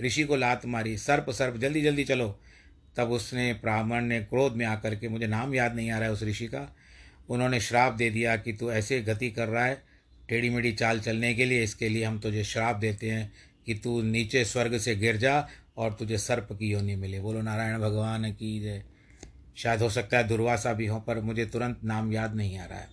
ऋषि 0.00 0.24
को 0.24 0.36
लात 0.36 0.66
मारी। 0.66 0.98
सर्प 0.98 1.30
सर्प, 1.30 1.56
जल्दी 1.56 1.82
जल्दी 1.82 2.04
चलो। 2.04 2.40
तब 2.96 3.10
उसने 3.10 3.52
ब्राह्मण 3.54 4.04
ने 4.04 4.20
क्रोध 4.20 4.52
में 4.52 4.66
आकर 4.66 4.94
के, 4.96 5.08
मुझे 5.08 5.26
नाम 5.26 5.54
याद 5.54 5.74
नहीं 5.74 5.90
आ 5.90 5.98
रहा 5.98 6.08
है 6.08 6.12
उस 6.12 6.22
ऋषि 6.22 6.46
का 6.46 6.76
उन्होंने 7.32 7.60
श्राप 7.60 7.92
दे 7.92 8.10
दिया 8.10 8.36
कि 8.36 8.52
तू 8.52 8.72
ऐसे 8.72 9.02
गति 9.02 9.30
कर 9.30 9.48
रहा 9.48 9.64
है 9.64 9.82
टेढ़ी 10.28 10.50
मेढ़ी 10.50 10.72
चाल 10.72 11.00
चलने 11.00 11.34
के 11.34 11.44
लिए 11.44 11.62
इसके 11.62 11.88
लिए 11.88 12.04
हम 12.04 12.18
तुझे 12.18 12.44
श्राप 12.44 12.76
देते 12.76 13.10
हैं 13.10 13.32
कि 13.66 13.74
तू 13.74 14.02
नीचे 14.02 14.44
स्वर्ग 14.44 14.78
से 14.78 14.96
गिर 14.96 15.16
जा 15.16 15.48
और 15.76 15.92
तुझे 15.92 16.18
सर्प 16.18 16.48
की 16.52 16.70
योनि 16.70 16.96
मिले। 16.96 17.20
बोलो, 17.20 17.42
नारायण 17.42 17.78
भगवान 17.78 18.32
की 18.32 18.60
जय। 18.60 18.84
शायद 19.56 19.82
हो 19.82 19.90
सकता 19.90 20.18
है 20.18 20.28
दुर्वासा 20.28 20.72
भी 20.72 20.86
हो, 20.86 21.00
पर 21.00 21.20
मुझे 21.20 21.46
तुरंत 21.46 21.80
नाम 21.84 22.12
याद 22.12 22.34
नहीं 22.34 22.58
आ 22.58 22.64
रहा 22.64 22.78
है। 22.78 22.88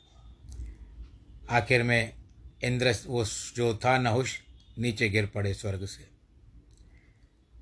आखिर 1.50 1.84
में 1.84 2.14
इंद्र 2.64 2.96
वो 3.06 3.26
जो 3.56 3.80
था, 3.86 3.98
नहुष, 3.98 4.40
नीचे 4.80 5.10
गिर 5.10 5.26
पड़े 5.26 5.54
स्वर्ग 5.54 5.86
से। 5.86 6.08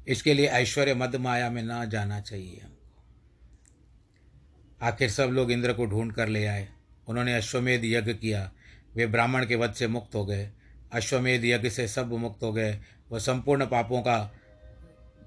इसके 0.07 0.34
लिए 0.34 0.48
ऐश्वर्य 0.48 0.93
मध्य 0.93 1.17
माया 1.17 1.50
में 1.50 1.63
ना 1.63 1.86
जाना 1.86 2.22
चाहिए। 2.22 2.62
आखिर 4.81 5.10
सब 5.10 5.24
लोग 5.24 5.51
इंद्र 5.51 5.74
को 5.74 5.86
ढूंढ 5.86 6.12
कर 6.12 6.27
ले 6.27 6.46
आए। 6.46 6.67
उन्होंने 7.07 7.36
अश्वमेध 7.36 7.81
यज्ञ 7.86 8.13
किया। 8.13 8.51
वे 8.96 9.07
ब्राह्मण 9.07 9.46
के 9.46 9.55
वध 9.55 9.74
से 9.74 9.88
मुक्त 9.88 10.15
हो 10.15 10.25
गए। 10.25 10.50
अश्वमेध 10.91 11.46
यज्ञ 11.46 11.69
से 11.69 11.88
सब 11.88 12.13
मुक्त 12.13 12.43
हो 12.43 12.53
गए। 12.53 12.79
वह 13.12 13.19
संपूर्ण 13.19 13.65
पापों 13.65 14.01
का 14.01 14.34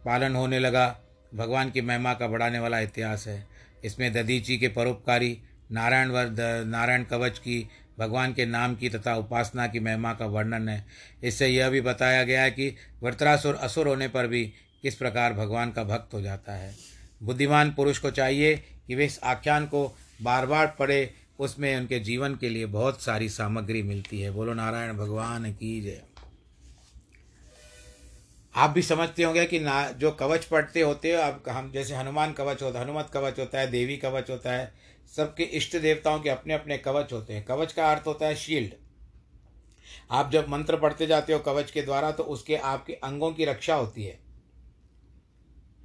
पालन 0.04 0.34
होने 0.34 0.58
लगा। 0.58 1.00
भगवान 1.34 1.70
की 1.70 1.80
महिमा 1.80 2.14
का 2.14 2.26
बढ़ाने 2.26 2.58
वाला 2.58 2.80
इतिहास 2.80 3.26
है। 3.26 3.46
इसमें 3.84 4.12
ददीची 4.12 4.58
के 4.58 4.68
परोपकारी, 4.68 5.42
नारायण 5.72 6.08
वर 6.08 6.30
नारायण 6.64 7.04
कवच 7.04 7.38
की, 7.38 7.68
भगवान 7.98 8.32
के 8.32 8.46
नाम 8.46 8.74
की 8.74 8.88
तथा 8.88 9.16
उपासना 9.16 9.66
की 9.66 9.80
महिमा 9.80 10.14
का 10.14 10.26
वर्णन 10.26 10.68
है। 10.68 10.86
इससे 11.22 11.48
यह 11.48 11.68
भी 11.68 11.80
बताया 11.80 12.24
गया 12.24 12.42
है 12.42 12.50
कि 12.50 12.76
वर्तरासुर 13.02 13.54
असुर 13.54 13.88
होने 13.88 14.08
पर 14.08 14.26
भी 14.26 14.52
किस 14.82 14.94
प्रकार 14.94 15.32
भगवान 15.32 15.72
का 15.72 15.84
भक्त 15.84 16.14
हो 16.14 16.20
जाता 16.20 16.52
है। 16.52 16.74
बुद्धिमान 17.22 17.72
पुरुष 17.72 17.98
को 17.98 18.10
चाहिए 18.10 18.64
कि 18.90 18.96
वे 18.96 19.04
इस 19.04 19.20
आख्यान 19.24 19.66
को 19.66 19.96
बार 20.22 20.46
बार 20.46 20.76
पढ़े, 20.78 21.14
उसमें 21.38 21.76
उनके 21.76 22.00
जीवन 22.00 22.34
के 22.34 22.48
लिए 22.48 22.66
बहुत 22.66 23.02
सारी 23.02 23.28
सामग्री 23.28 23.82
मिलती 23.82 24.20
है। 24.20 24.30
बोलो, 24.30 24.54
नारायण 24.54 24.92
भगवान 24.92 25.52
की 25.52 25.80
जय। 25.80 26.02
आप 28.54 28.70
भी 28.70 28.82
समझते 28.82 29.22
होंगे 29.22 29.46
कि 29.46 29.60
ना, 29.60 29.90
जो 29.90 30.10
कवच 30.10 30.44
पढ़ते 30.44 30.80
होते 30.80 31.12
हो, 31.12 31.22
अब 31.22 31.42
हम, 31.48 31.72
जैसे 31.72 31.94
हनुमान 31.94 32.32
कवच 32.32 32.62
होता 32.62 32.78
है, 32.78 32.84
हनुमत 32.84 33.10
कवच 33.12 33.38
होता 33.38 33.60
है, 33.60 33.70
देवी 33.70 33.96
कवच 33.96 34.30
होता 34.30 34.52
है, 34.52 34.72
सबके 35.16 35.42
इष्ट 35.42 35.76
देवताओं 35.76 36.20
के 36.20 36.30
अपने 36.30 36.54
अपने 36.54 36.78
कवच 36.78 37.12
होते 37.12 37.34
हैं। 37.34 37.44
कवच 37.44 37.72
का 37.72 37.90
अर्थ 37.92 38.06
होता 38.06 38.26
है 38.26 38.34
शील्ड। 38.34 38.72
आप 40.10 40.30
जब 40.32 40.48
मंत्र 40.48 40.76
पढ़ते 40.76 41.06
जाते 41.06 41.32
हो 41.32 41.38
कवच 41.38 41.70
के 41.70 41.82
द्वारा 41.82 42.12
तो 42.12 42.22
उसके 42.22 42.56
आपके 42.56 42.92
अंगों 42.92 43.32
की 43.32 43.44
रक्षा 43.44 43.74
होती 43.74 44.04
है। 44.04 44.18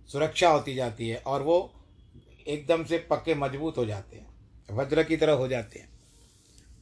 सुरक्षा 0.08 0.50
होती 0.50 0.76
जाती 0.76 1.10
है, 1.10 1.18
और 1.18 1.42
वो 1.42 1.72
एकदम 2.48 2.84
से 2.86 2.98
पक्के 2.98 3.36
मज़बूत 3.36 3.78
हो 3.78 3.86
जाते 3.86 4.18
हैं, 4.18 4.28
वज्र 4.72 5.04
की 5.04 5.18
तरह 5.18 5.34
हो 5.34 5.48
जाते 5.48 5.80
हैं। 5.80 5.90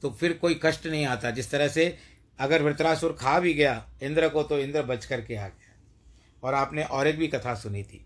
तो 0.01 0.09
फिर 0.11 0.33
कोई 0.33 0.59
कष्ट 0.63 0.87
नहीं 0.87 1.05
आता। 1.05 1.31
जिस 1.31 1.51
तरह 1.51 1.67
से 1.67 1.97
अगर 2.39 2.61
वृत्रासुर 2.61 3.13
खा 3.13 3.39
भी 3.39 3.53
गया, 3.53 3.89
इंद्र 4.03 4.29
को 4.29 4.43
तो 4.43 4.59
इंद्र 4.59 4.81
बच 4.83 5.05
करके 5.05 5.35
आ 5.35 5.47
गया। 5.47 5.69
और 6.43 6.53
आपने 6.53 6.83
और 6.83 7.07
एक 7.07 7.17
भी 7.17 7.27
कथा 7.27 7.53
सुनी 7.55 7.83
थी 7.83 8.05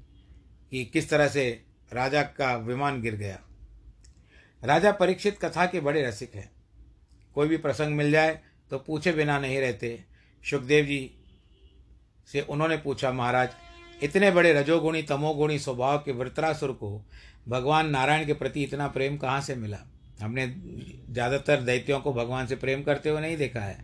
कि 0.72 0.86
किस 0.86 1.10
तरह 1.10 1.28
से 1.28 1.64
राजा 1.94 2.24
का 2.24 2.56
विमान 2.56 3.02
गिर 3.02 3.16
गया। 3.16 3.40
राजा 4.64 4.92
परीक्षित 4.92 5.38
कथा 5.46 5.66
के 5.66 5.80
बड़े 5.80 6.04
रसिक 6.04 6.36
हैं। 6.36 6.52
कोई 7.36 7.48
भी 7.48 7.58
प्रसंग 7.58 7.96
मिल 7.96 8.12
जाए 8.12 8.40
तो 8.72 8.78
पूछे 8.78 9.12
बिना 9.12 9.40
नहीं 9.40 9.60
रहते। 9.60 10.04
सुखदेव 10.44 10.86
जी 10.86 11.12
से 12.28 12.42
उन्होंने 12.42 12.78
पूछा, 12.78 13.12
महाराज, 13.12 13.50
इतने 14.04 14.32
बड़े 14.32 14.54
रजोगुणी, 14.54 15.02
तमोगुणी 15.04 15.60
स्वभाव 15.60 15.98
के 15.98 16.12
वृत्रासुर 16.12 16.72
को 16.72 17.06
भगवान 17.48 17.90
नारायण 17.90 18.26
के 18.26 18.34
प्रति 18.34 18.64
इतना 18.64 18.88
प्रेम 18.88 19.18
कहाँ 19.18 19.42
से 19.42 19.56
मिला? 19.56 19.78
हमने 20.22 20.48
ज़्यादातर 21.10 21.62
दैत्यों 21.62 22.00
को 22.00 22.14
भगवान 22.14 22.48
से 22.48 22.56
प्रेम 22.56 22.84
करते 22.84 23.10
हुए 23.10 23.22
नहीं 23.22 23.38
देखा 23.38 23.60
है। 23.60 23.78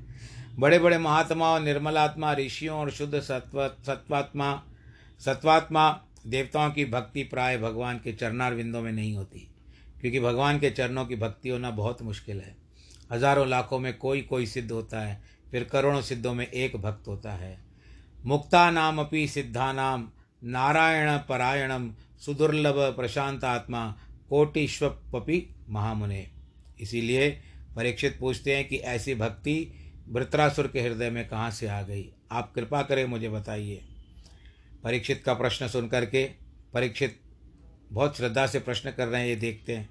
बड़े 0.59 0.79
बड़े 0.79 0.97
महात्मा 0.97 1.47
और 1.47 1.61
निर्मलात्मा, 1.61 2.33
ऋषियों 2.33 2.79
और 2.79 2.91
शुद्ध 2.91 3.19
सत्व, 3.19 3.67
सत्वात्मा 3.67 4.63
सत्वात्मा 5.21 5.89
देवताओं 6.27 6.71
की 6.71 6.85
भक्ति 6.85 7.23
प्राय 7.23 7.57
भगवान 7.57 7.97
के 7.97 8.13
चरणार 8.13 8.53
विंदों 8.53 8.81
में 8.81 8.91
नहीं 8.91 9.15
होती। 9.15 9.47
क्योंकि 10.01 10.19
भगवान 10.19 10.59
के 10.59 10.69
चरणों 10.69 11.05
की 11.05 11.15
भक्ति 11.15 11.49
होना 11.49 11.71
बहुत 11.71 12.01
मुश्किल 12.01 12.39
है। 12.41 12.55
हज़ारों 13.11 13.47
लाखों 13.47 13.79
में 13.79 13.97
कोई 13.97 14.21
कोई 14.21 14.45
सिद्ध 14.45 14.71
होता 14.71 14.99
है, 14.99 15.21
फिर 15.51 15.63
करोड़ों 15.63 16.01
सिद्धों 16.01 16.33
में 16.33 16.47
एक 16.47 16.75
भक्त 16.75 17.07
होता 17.07 17.31
है। 17.31 17.57
मुक्ता 18.25 18.69
नाम 18.71 18.99
अपनी 18.99 19.27
सिद्धा 19.27 19.71
नाम, 19.73 20.07
नारायण 20.43 21.17
परायणम 21.17 21.89
सुदुर्लभ 22.25 22.75
प्रशांत 22.77 23.43
आत्मा 23.43 23.97
कोटिश्वपि 24.29 25.55
महामुने। 25.69 26.27
इसीलिए 26.79 27.41
परीक्षित 27.75 28.17
पूछते 28.19 28.55
हैं 28.55 28.67
कि 28.67 28.77
ऐसी 28.77 29.15
भक्ति 29.15 29.73
वृत्रासुर 30.09 30.67
के 30.67 30.81
हृदय 30.81 31.09
में 31.09 31.27
कहाँ 31.27 31.51
से 31.51 31.67
आ 31.67 31.81
गई? 31.81 32.13
आप 32.31 32.53
कृपा 32.53 32.81
करें 32.81 33.05
मुझे 33.05 33.29
बताइए। 33.29 33.81
परीक्षित 34.83 35.23
का 35.25 35.33
प्रश्न 35.33 35.67
सुन 35.67 35.87
करके 35.87 36.29
परीक्षित 36.73 37.19
बहुत 37.91 38.17
श्रद्धा 38.17 38.47
से 38.47 38.59
प्रश्न 38.59 38.91
कर 38.91 39.07
रहे 39.07 39.21
हैं, 39.21 39.27
ये 39.27 39.35
देखते 39.35 39.75
हैं। 39.75 39.89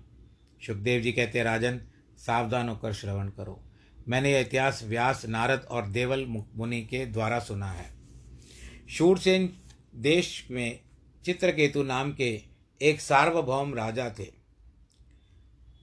सुखदेव 0.66 1.02
जी 1.02 1.12
कहते 1.12 1.38
हैं, 1.38 1.44
राजन, 1.44 1.80
सावधान 2.18 2.68
होकर 2.68 2.92
श्रवण 2.92 3.28
करो। 3.28 3.64
मैंने 4.08 4.32
यह 4.32 4.40
इतिहास 4.40 4.84
व्यास, 4.84 5.26
नारद 5.26 5.60
और 5.60 5.86
देवल 5.86 6.26
मुनि 6.56 6.82
के 6.82 7.06
द्वारा 7.06 7.38
सुना 7.38 7.72
है। 7.72 7.90
शूरसेन 8.90 9.52
देश 9.94 10.48
में 10.50 10.80
चित्रकेतु 11.24 11.82
नाम 11.82 12.12
के 12.12 12.42
एक 12.82 13.00
सार्वभौम 13.00 13.74
राजा 13.74 14.10
थे। 14.18 14.26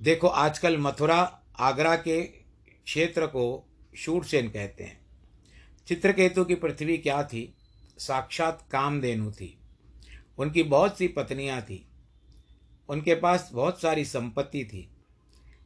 देखो, 0.02 0.28
आजकल 0.28 0.78
मथुरा, 0.78 1.42
आगरा 1.60 1.96
के 1.96 2.24
क्षेत्र 2.86 3.28
को 3.28 3.70
शूरसेन 3.98 4.50
कहते 4.50 4.84
हैं। 4.84 5.02
चित्रकेतु 5.88 6.46
की 6.46 6.56
पृथ्वी 6.56 6.98
क्या 6.98 7.24
थी? 7.24 7.54
साक्षात 7.98 8.68
कामधेनु 8.72 9.32
थी। 9.32 9.58
उनकी 10.38 10.64
बहुत 10.64 10.98
सी 10.98 11.08
पत्नियाँ 11.08 11.62
थी। 11.62 11.88
उनके 12.90 13.16
पास 13.16 13.50
बहुत 13.54 13.82
सारी 13.82 14.06
संपत्ति 14.06 14.66
थी। 14.66 14.90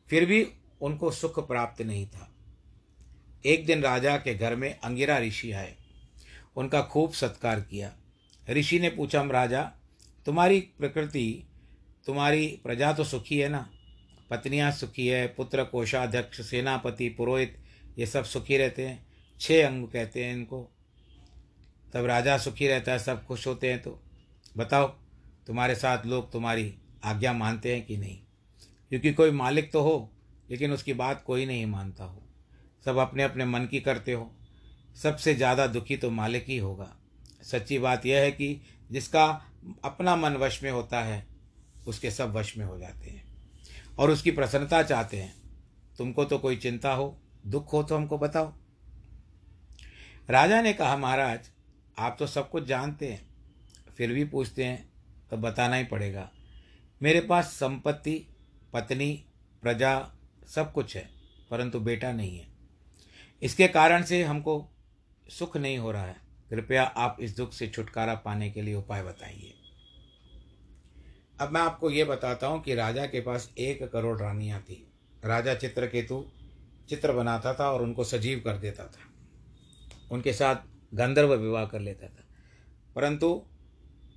फिर 0.10 0.25
भी 0.25 0.48
उनको 0.82 1.12
सुख 1.12 1.48
प्राप्त 1.48 1.82
नहीं 1.82 2.08
था। 2.08 2.32
एक 3.46 3.65
दिन 3.65 3.82
राजा 3.82 4.18
के 4.18 4.36
घर 4.36 4.56
में 4.56 4.80
अंगिरा 4.80 5.20
ऋषि 5.20 5.51
आए। 5.51 5.75
उनका 6.56 6.82
खूब 6.82 7.13
सत्कार 7.13 7.62
किया। 7.62 7.98
ऋषि 8.50 8.80
ने 8.80 8.90
पूछा 8.90 9.22
राजा, 9.24 9.72
तुम्हारी 10.26 10.60
प्रकृति, 10.60 11.44
तुम्हारी 12.06 12.60
प्रजा 12.64 12.94
तो 12.94 13.04
सुखी 13.04 13.40
है 13.40 13.50
ना? 13.50 13.70
पत्नियाँ 14.30 14.72
सुखी 14.72 15.08
है, 15.08 15.28
पुत्र 15.28 15.64
कोषाध्यक्ष, 15.64 16.42
सेनापति, 16.42 17.10
पुरोहित, 17.10 17.58
ये 18.00 18.06
सब 18.06 18.24
सुखी 18.24 18.58
रहते 18.58 18.88
हैं? 18.88 19.06
छह 19.40 19.68
अंग 19.68 19.88
कहते 19.88 20.26
हैं 20.26 20.34
इनको। 20.34 20.70
तब 21.94 22.06
राजा 22.06 22.38
सुखी 22.38 22.68
रहता 22.68 22.92
है, 22.92 23.00
सब 23.00 23.25
खुश 23.25 23.48
होते 23.48 23.70
हैं 23.70 23.82
तो। 23.82 24.03
बताओ, 24.58 24.88
तुम्हारे 25.48 25.75
साथ 25.75 26.06
लोग 26.06 26.32
तुम्हारी 26.32 26.75
आज्ञा 27.03 27.34
मानते 27.34 27.75
हैं 27.75 27.86
कि 27.86 27.98
नहीं? 27.98 28.20
क्योंकि 28.90 29.14
कोई 29.14 29.32
मालिक 29.32 29.72
तो 29.72 29.82
हो, 29.82 30.12
लेकिन 30.50 30.72
उसकी 30.72 30.94
बात 30.94 31.24
कोई 31.24 31.46
नहीं 31.46 31.66
मानता 31.66 32.03
हो। 32.03 32.24
सब 32.86 32.98
अपने 32.98 33.24
अपने 33.24 33.46
मन 33.46 33.66
की 33.66 33.79
करते 33.79 34.14
हो। 34.14 34.32
सबसे 35.03 35.36
ज़्यादा 35.36 35.68
दुखी 35.68 35.98
तो 35.98 36.12
मालिक 36.12 36.46
ही 36.48 36.58
होगा। 36.58 36.98
सच्ची 37.44 37.79
बात 37.79 38.06
यह 38.06 38.22
है 38.22 38.32
कि 38.32 38.62
जिसका 38.92 39.25
अपना 39.84 40.16
मन 40.16 40.34
वश 40.34 40.64
में 40.64 40.72
होता 40.72 41.00
है, 41.00 41.25
उसके 41.88 42.12
सब 42.12 42.34
वश 42.34 42.58
में 42.58 42.66
हो 42.66 42.77
जाते 42.79 43.10
हैं। 43.10 43.24
और 44.00 44.12
उसकी 44.12 44.32
प्रसन्नता 44.32 44.84
चाहते 44.84 45.18
हैं, 45.18 45.36
तुमको 45.98 46.25
तो 46.25 46.38
कोई 46.38 46.56
चिंता 46.56 46.94
हो, 46.94 47.22
दुख 47.48 47.74
हो 47.74 47.84
तो 47.84 47.96
हमको 47.96 48.18
बताओ। 48.18 48.53
राजा 50.29 50.62
ने 50.62 50.74
कहा, 50.74 50.98
महाराज, 50.98 51.50
आप 51.98 52.16
तो 52.20 52.27
सब 52.27 52.50
कुछ 52.50 52.64
जानते 52.64 53.12
हैं, 53.12 53.27
फिर 53.98 54.14
भी 54.14 54.25
पूछते 54.25 54.66
हैं 54.66 54.90
तो 55.29 55.38
बताना 55.38 55.75
ही 55.75 55.84
पड़ेगा। 55.84 56.29
मेरे 57.01 57.22
पास 57.22 57.46
संपत्ति, 57.46 58.27
पत्नी, 58.74 59.25
प्रजा, 59.62 60.12
सब 60.48 60.74
कुछ 60.74 60.96
है, 60.98 61.10
परंतु 61.51 61.79
बेटा 61.79 62.12
नहीं 62.12 62.38
है। 62.38 62.48
इसके 63.42 63.68
कारण 63.68 64.03
से 64.03 64.24
हमको 64.24 64.70
सुख 65.29 65.58
नहीं 65.58 65.77
हो 65.77 65.92
रहा 65.92 66.06
है। 66.06 66.23
कृपया 66.53 66.83
आप 66.83 67.18
इस 67.20 67.35
दुख 67.35 67.53
से 67.53 67.68
छुटकारा 67.68 68.16
पाने 68.16 68.51
के 68.51 68.61
लिए 68.61 68.75
उपाय 68.75 69.03
बताइए। 69.03 69.53
अब 71.42 71.51
मैं 71.51 71.61
आपको 71.61 71.89
ये 71.89 72.03
बताता 72.03 72.48
हूँ 72.48 72.63
कि 72.63 72.75
राजा 72.75 73.05
के 73.05 73.22
पास 73.22 73.53
एक 73.57 73.83
करोड़ 73.83 74.20
रानियाँ 74.20 74.61
थी। 74.61 74.87
राजा 75.25 75.55
चित्रकेतु 75.55 76.25
चित्र 76.89 77.11
बनाता 77.11 77.53
था 77.53 77.72
और 77.72 77.81
उनको 77.81 78.03
सजीव 78.03 78.39
कर 78.39 78.57
देता 78.57 78.83
था। 78.83 79.13
उनके 80.11 80.33
साथ 80.33 80.55
गंधर्व 80.94 81.33
विवाह 81.33 81.66
कर 81.66 81.79
लेता 81.79 82.07
था। 82.07 82.24
परंतु 82.96 83.46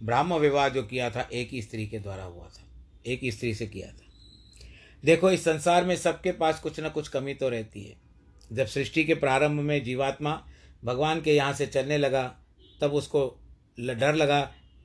ब्राह्म 0.03 0.35
विवाह 0.35 0.69
जो 0.69 0.83
किया 0.83 1.11
था, 1.11 1.29
एक 1.33 1.51
ही 1.51 1.63
स्त्री 1.63 1.87
के 1.87 1.99
द्वारा 1.99 2.25
हुआ 2.25 2.45
था। 2.45 2.65
एक 3.07 3.21
ही 3.23 3.33
स्त्री 3.33 3.55
से 3.55 3.67
किया 3.67 3.89
था। 3.89 4.07
देखो, 5.05 5.31
इस 5.31 5.45
संसार 5.45 5.85
में 5.85 5.97
सबके 5.97 6.33
पास 6.33 6.61
कुछ 6.61 6.81
ना 6.81 6.89
कुछ 6.89 7.09
कमी 7.09 7.35
तो 7.35 7.49
रहती 7.49 7.85
है। 7.85 7.97
जब 8.53 8.67
सृष्टि 8.67 9.05
के 9.05 9.15
प्रारंभ 9.15 9.61
में 9.61 9.85
जीवात्मा 9.85 10.49
भगवान 10.87 11.21
के 11.21 11.35
यहाँ 11.35 11.53
से 11.53 11.67
चलने 11.67 11.99
लगा। 11.99 12.23
तब 12.81 12.93
उसको 12.93 13.27
डर 13.79 14.15
लगा 14.15 14.41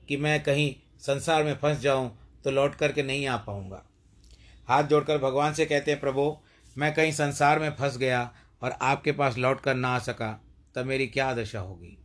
कि 0.09 0.17
मैं 0.17 0.41
कहीं 0.43 0.73
संसार 0.99 1.43
में 1.43 1.55
फंस 1.57 1.79
जाऊँ 1.79 2.11
तो 2.43 2.51
लौट 2.51 2.75
करके 2.75 3.03
नहीं 3.03 3.25
आ 3.27 3.37
पाऊँगा। 3.37 3.83
हाथ 4.67 4.83
जोड़कर 4.83 5.17
भगवान 5.17 5.53
से 5.53 5.65
कहते 5.65 5.91
हैं, 5.91 5.99
प्रभु, 5.99 6.37
मैं 6.75 6.93
कहीं 6.93 7.11
संसार 7.11 7.59
में 7.59 7.69
फंस 7.71 7.97
गया 7.97 8.31
और 8.61 8.71
आपके 8.81 9.11
पास 9.11 9.37
लौट 9.37 9.61
कर 9.61 9.75
ना 9.75 9.89
आ 9.89 9.99
सका, 9.99 10.31
तब 10.75 10.85
मेरी 10.85 11.07
क्या 11.07 11.33
दशा 11.33 11.59
होगी? 11.59 11.97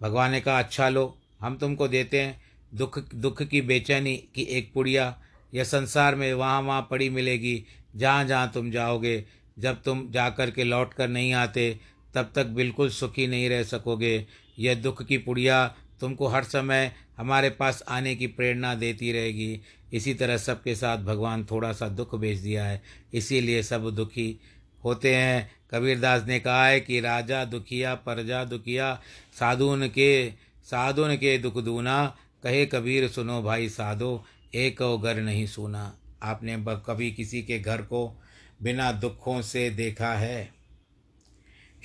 भगवान 0.00 0.30
ने 0.30 0.40
कहा 0.40 0.58
अच्छा 0.58 0.88
लो, 0.88 1.16
हम 1.40 1.56
तुमको 1.56 1.88
देते 1.88 2.20
हैं 2.20 2.40
दुख 2.72 2.98
दुख 3.14 3.42
की 3.42 3.60
बेचैनी 3.62 4.16
की 4.34 4.42
एक 4.42 4.72
पुड़िया 4.74 5.14
यह 5.52 5.64
संसार 5.64 6.14
में 6.14 6.32
वहाँ 6.34 6.60
वहाँ 6.62 6.86
पड़ी 6.90 7.08
मिलेगी, 7.10 7.64
जहाँ 7.96 8.24
जहाँ 8.24 8.50
तुम 8.54 8.70
जाओगे, 8.70 9.24
जब 9.58 9.82
तुम 9.82 10.06
जा 10.10 10.28
कर 10.30 10.50
के 10.50 10.64
लौट 10.64 10.94
कर 10.94 11.08
नहीं 11.08 11.32
आते 11.34 11.78
तब 12.14 12.32
तक 12.34 12.46
बिल्कुल 12.46 12.90
सुखी 12.90 13.26
नहीं 13.26 13.48
रह 13.48 13.62
सकोगे। 13.62 14.26
यह 14.58 14.74
दुख 14.74 15.06
की 15.06 15.18
पुड़िया 15.18 15.74
तुमको 16.00 16.26
हर 16.26 16.44
समय 16.44 16.92
हमारे 17.16 17.50
पास 17.50 17.84
आने 17.88 18.14
की 18.14 18.26
प्रेरणा 18.26 18.74
देती 18.74 19.12
रहेगी। 19.12 19.60
इसी 19.92 20.14
तरह 20.14 20.36
सबके 20.36 20.74
साथ 20.74 20.98
भगवान 20.98 21.44
थोड़ा 21.44 21.72
सा 21.72 21.88
दुख 21.88 22.14
भेज 22.14 22.38
दिया 22.38 22.64
है। 22.64 22.82
इसीलिए 23.14 23.62
सब 23.62 23.90
दुखी 23.90 24.40
होते 24.84 25.14
हैं। 25.16 25.50
कबीरदास 25.70 26.24
ने 26.26 26.40
कहा 26.40 26.66
है 26.66 26.80
कि, 26.80 27.00
राजा 27.00 27.44
दुखिया, 27.44 27.94
प्रजा 27.94 28.44
दुखिया, 28.44 29.02
साधुन 29.40 29.88
के 29.88 30.32
साधुन 30.64 31.16
के 31.16 31.38
दुख 31.38 31.62
दूना। 31.62 32.16
कहे 32.42 32.66
कबीर, 32.66 33.08
सुनो 33.08 33.42
भाई 33.42 33.68
साधो, 33.68 34.24
एक 34.54 35.00
घर 35.04 35.20
नहीं 35.20 35.46
सुना। 35.46 35.96
आपने 36.22 36.64
कभी 36.68 37.10
किसी 37.10 37.42
के 37.42 37.58
घर 37.58 37.82
को 37.82 38.22
बिना 38.62 38.92
दुखों 38.92 39.42
से 39.42 39.70
देखा 39.70 40.14
है? 40.14 40.59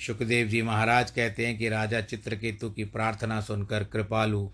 सुखदेव 0.00 0.46
जी 0.46 0.62
महाराज 0.62 1.10
कहते 1.10 1.46
हैं 1.46 1.58
कि 1.58 1.68
राजा 1.68 2.00
चित्रकेतु 2.00 2.70
की 2.70 2.84
प्रार्थना 2.84 3.40
सुनकर 3.40 3.84
कृपालु 3.84 4.50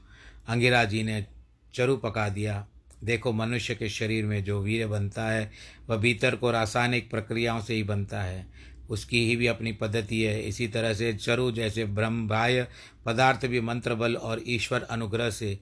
अंगिरा 0.48 0.84
जी 0.84 1.02
ने 1.02 1.26
चरु 1.74 1.96
पका 1.96 2.28
दिया। 2.28 2.66
देखो, 3.04 3.32
मनुष्य 3.32 3.74
के 3.74 3.88
शरीर 3.88 4.24
में 4.24 4.44
जो 4.44 4.62
वीर 4.62 4.86
बनता 4.86 5.28
है, 5.28 5.52
वह 5.88 5.96
भीतर 5.96 6.36
को 6.36 6.50
रासायनिक 6.50 7.10
प्रक्रियाओं 7.10 7.60
से 7.60 7.74
ही 7.74 7.82
बनता 7.82 8.22
है। 8.22 8.46
उसकी 8.90 9.26
ही 9.26 9.36
भी 9.36 9.46
अपनी 9.46 9.72
पद्धति 9.72 10.22
है। 10.22 10.42
इसी 10.42 10.68
तरह 10.68 10.94
से 10.94 11.14
चरु 11.14 11.52
जैसे 11.52 11.84
ब्रह्म 11.84 12.28
बाह्य 12.28 12.68
पदार्थ 13.06 13.46
भी 13.46 13.60
मंत्र 13.60 13.94
बल 13.94 14.16
और 14.16 14.42
ईश्वर 14.46 14.82
अनुग्रह 14.82 15.30
से 15.30 15.60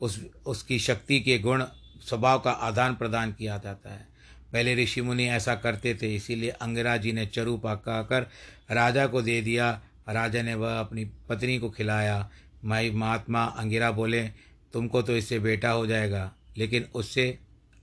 उस, 0.00 0.26
उसकी 0.46 0.78
शक्ति 0.78 1.20
के 1.20 1.38
गुण, 1.38 1.64
स्वभाव 2.00 2.40
का 2.40 2.50
आदान 2.50 2.94
प्रदान 2.94 3.32
किया 3.32 3.58
जाता 3.58 3.92
है। 3.92 4.11
पहले 4.52 4.74
ऋषि 4.74 5.00
मुनि 5.00 5.28
ऐसा 5.28 5.54
करते 5.54 5.94
थे, 5.94 6.14
इसीलिए 6.14 6.50
अंगिरा 6.50 6.96
जी 6.96 7.12
ने 7.12 7.26
चरु 7.26 7.56
पकाकर 7.58 8.22
राजा 8.70 9.06
को 9.06 9.22
दे 9.22 9.42
दिया। 9.42 9.82
राजा 10.08 10.42
ने 10.42 10.54
वह 10.54 10.80
अपनी 10.80 11.04
पत्नी 11.04 11.58
को 11.58 11.70
खिलाया। 11.70 12.30
माई 12.64 12.90
महात्मा 12.90 13.44
अंगिरा 13.44 13.90
बोले, 13.90 14.28
तुमको 14.72 15.02
तो 15.02 15.16
इससे 15.16 15.38
बेटा 15.38 15.70
हो 15.70 15.86
जाएगा, 15.86 16.34
लेकिन 16.58 16.82
उससे 16.94 17.38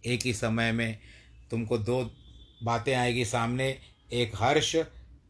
एक 0.06 0.20
ही 0.26 0.34
समय 0.34 0.72
में 0.72 1.00
तुमको 1.52 1.78
दो 1.78 2.16
बातें 2.64 2.96
आएगी 2.96 3.26
सामने। 3.26 3.80
एक 4.14 4.32
हर्ष, 4.36 4.76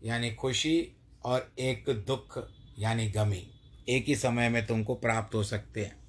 यानी 0.03 0.31
खुशी, 0.31 0.91
और 1.23 1.51
एक 1.59 1.85
दुख, 1.89 2.49
यानी 2.79 3.09
गमी। 3.09 3.51
एक 3.89 4.05
ही 4.07 4.15
समय 4.15 4.49
में 4.49 4.65
तुमको 4.65 4.95
प्राप्त 4.95 5.35
हो 5.35 5.43
सकते 5.43 5.85
हैं। 5.85 5.99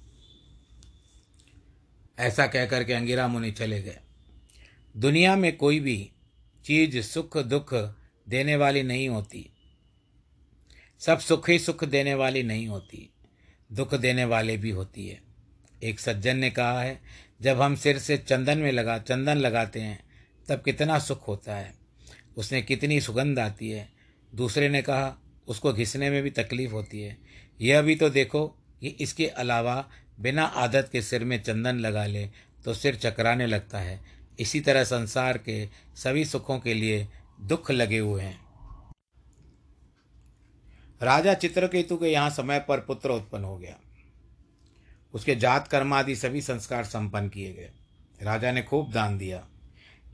ऐसा 2.19 2.47
कहकर 2.47 2.83
के 2.83 2.93
अंगिरा 2.93 3.27
मुनि 3.27 3.51
चले 3.51 3.81
गए। 3.81 3.99
दुनिया 4.97 5.35
में 5.35 5.57
कोई 5.57 5.79
भी 5.79 6.11
चीज़ 6.65 7.01
सुख 7.01 7.37
दुख 7.37 7.73
देने 8.29 8.55
वाली 8.55 8.83
नहीं 8.83 9.09
होती। 9.09 9.49
सब 10.99 11.19
सुख 11.19 11.49
ही 11.49 11.59
सुख 11.59 11.83
देने 11.83 12.13
वाली 12.13 12.43
नहीं 12.43 12.67
होती। 12.67 13.09
दुख 13.71 13.95
देने 13.95 14.25
वाले 14.25 14.57
भी 14.57 14.69
होती 14.69 15.07
है। 15.07 15.21
एक 15.83 15.99
सज्जन 15.99 16.37
ने 16.37 16.51
कहा 16.51 16.81
है, 16.81 17.01
जब 17.41 17.61
हम 17.61 17.75
सिर 17.75 17.99
से 17.99 18.17
चंदन 18.17 18.57
में 18.57 18.71
लगा, 18.71 18.97
चंदन 18.97 19.37
लगाते 19.37 19.79
हैं, 19.79 20.03
तब 20.49 20.61
कितना 20.61 20.99
सुख 20.99 21.27
होता 21.27 21.55
है। 21.55 21.73
उसने 22.37 22.61
कितनी 22.61 23.01
सुगंध 23.01 23.39
आती 23.39 23.69
है। 23.69 23.89
दूसरे 24.35 24.69
ने 24.69 24.81
कहा, 24.81 25.17
उसको 25.47 25.73
घिसने 25.73 26.09
में 26.09 26.23
भी 26.23 26.29
तकलीफ़ 26.29 26.71
होती 26.71 27.01
है। 27.01 27.17
यह 27.61 27.81
भी 27.81 27.95
तो 27.95 28.09
देखो 28.09 28.47
कि 28.81 28.87
इसके 28.87 29.27
अलावा 29.27 29.89
बिना 30.19 30.43
आदत 30.43 30.89
के 30.91 31.01
सिर 31.01 31.23
में 31.23 31.43
चंदन 31.43 31.75
लगा 31.75 32.05
ले 32.05 32.29
तो 32.65 32.73
सिर 32.73 32.95
चकराने 32.95 33.45
लगता 33.45 33.79
है। 33.79 34.20
इसी 34.39 34.61
तरह 34.61 34.83
संसार 34.83 35.37
के 35.37 35.69
सभी 35.95 36.25
सुखों 36.25 36.59
के 36.59 36.73
लिए 36.73 37.07
दुख 37.41 37.71
लगे 37.71 37.97
हुए 37.97 38.23
हैं। 38.23 38.41
राजा 41.01 41.33
चित्रकेतु 41.33 41.97
के 41.97 42.05
यहाँ 42.05 42.29
समय 42.29 42.59
पर 42.59 42.79
पुत्र 42.79 43.09
उत्पन्न 43.09 43.43
हो 43.43 43.57
गया। 43.57 43.77
उसके 45.13 45.35
जात 45.35 45.67
कर्म 45.67 45.93
आदि 45.93 46.15
सभी 46.15 46.41
संस्कार 46.41 46.83
संपन्न 46.83 47.29
किए 47.29 47.53
गए। 47.53 47.71
राजा 48.21 48.51
ने 48.51 48.63
खूब 48.63 48.91
दान 48.91 49.17
दिया। 49.17 49.47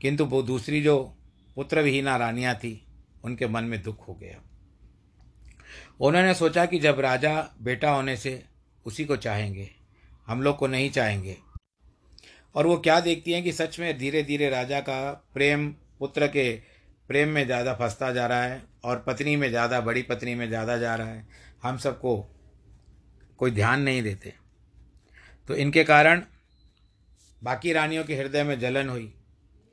किंतु 0.00 0.24
वो 0.24 0.42
दूसरी 0.42 0.82
जो 0.82 1.16
पुत्र 1.56 1.82
विहीना 1.82 2.16
रानियाँ 2.16 2.54
थी, 2.54 2.86
उनके 3.24 3.46
मन 3.46 3.64
में 3.64 3.82
दुख 3.82 4.08
हो 4.08 4.14
गया। 4.14 4.42
उन्होंने 6.00 6.34
सोचा 6.34 6.66
कि 6.66 6.78
जब 6.78 7.00
राजा 7.00 7.48
बेटा 7.60 7.90
होने 7.90 8.16
से 8.16 8.44
उसी 8.84 9.04
को 9.04 9.16
चाहेंगे, 9.16 9.70
हम 10.26 10.42
लोग 10.42 10.56
को 10.56 10.66
नहीं 10.66 10.90
चाहेंगे 10.90 11.36
और 12.58 12.66
वो 12.66 12.76
क्या 12.78 12.98
देखती 13.00 13.32
हैं 13.32 13.42
कि 13.44 13.52
सच 13.52 13.78
में 13.80 13.98
धीरे 13.98 14.22
धीरे 14.22 14.48
राजा 14.50 14.80
का 14.80 15.10
प्रेम, 15.34 15.68
पुत्र 15.98 16.26
के 16.28 16.50
प्रेम 17.10 17.28
में 17.28 17.44
ज़्यादा 17.46 17.74
फंसता 17.74 18.10
जा 18.12 18.26
रहा 18.26 18.42
है 18.42 18.62
और 18.84 19.04
पत्नी 19.06 19.36
में 19.36 19.48
ज़्यादा, 19.48 19.80
बड़ी 19.80 20.02
पत्नी 20.02 20.34
में 20.34 20.48
ज़्यादा 20.48 20.76
जा 20.78 20.94
रहा 20.94 21.08
है। 21.08 21.26
हम 21.62 21.78
सबको 21.78 22.16
कोई 23.38 23.50
ध्यान 23.50 23.82
नहीं 23.82 24.02
देते। 24.02 24.34
तो 25.48 25.54
इनके 25.56 25.84
कारण 25.84 26.22
बाकी 27.42 27.72
रानियों 27.72 28.04
के 28.04 28.16
हृदय 28.16 28.44
में 28.44 28.58
जलन 28.60 28.88
हुई। 28.88 29.12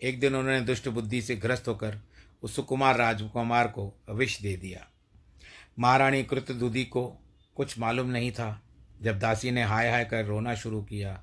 एक 0.02 0.19
दिन 0.19 0.36
उन्होंने 0.36 0.62
दुष्ट 0.62 0.88
बुद्धि 0.89 1.21
से 1.21 1.36
ग्रस्त 1.36 1.67
होकर 1.67 2.00
उस 2.43 2.56
सुकुमार 2.56 2.98
राजकुमार 2.98 3.67
को 3.67 3.91
विष 4.10 4.41
दे 4.41 4.56
दिया। 4.58 4.88
महारानी 5.80 6.24
कृत 6.24 6.45
कृतदुदी 6.48 6.84
को 6.86 7.08
कुछ 7.58 7.78
मालूम 7.80 8.10
नहीं 8.10 8.32
था। 8.32 8.62
जब 9.02 9.19
दासी 9.19 9.52
ने 9.52 9.63
हाय 9.63 9.89
हाय 9.89 10.06
कर 10.06 10.26
रोना 10.26 10.56
शुरू 10.56 10.82
किया 10.82 11.21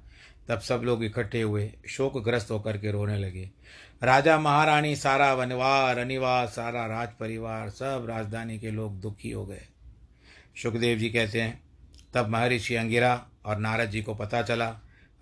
तब 0.49 0.61
सब 0.61 0.81
लोग 0.85 1.05
इकट्ठे 1.05 1.43
हुए, 1.43 1.73
शोकग्रस्त 1.89 2.51
होकर 2.51 2.79
के 2.79 2.91
रोने 2.91 3.19
लगे। 3.19 3.51
राजा 4.03 4.39
महारानी, 4.39 4.97
सारा 4.97 5.35
वनवार 5.35 5.99
अनिवार 5.99 6.47
सारा 6.47 6.87
राज 6.87 7.09
परिवार 7.21 7.71
सब 7.71 8.07
राजधानी 8.09 8.59
के 8.59 8.71
लोग 8.71 9.01
दुखी 9.01 9.31
हो 9.31 9.47
गए। 9.47 9.67
सुखदेव 10.63 10.99
जी 10.99 11.11
कहते 11.11 11.41
हैं, 11.41 11.63
तब 12.15 12.29
महर्षि 12.29 12.75
अंगिरा 12.75 13.27
और 13.45 13.59
नारद 13.59 13.91
जी 13.91 14.03
को 14.03 14.15
पता 14.15 14.43
चला, 14.43 14.71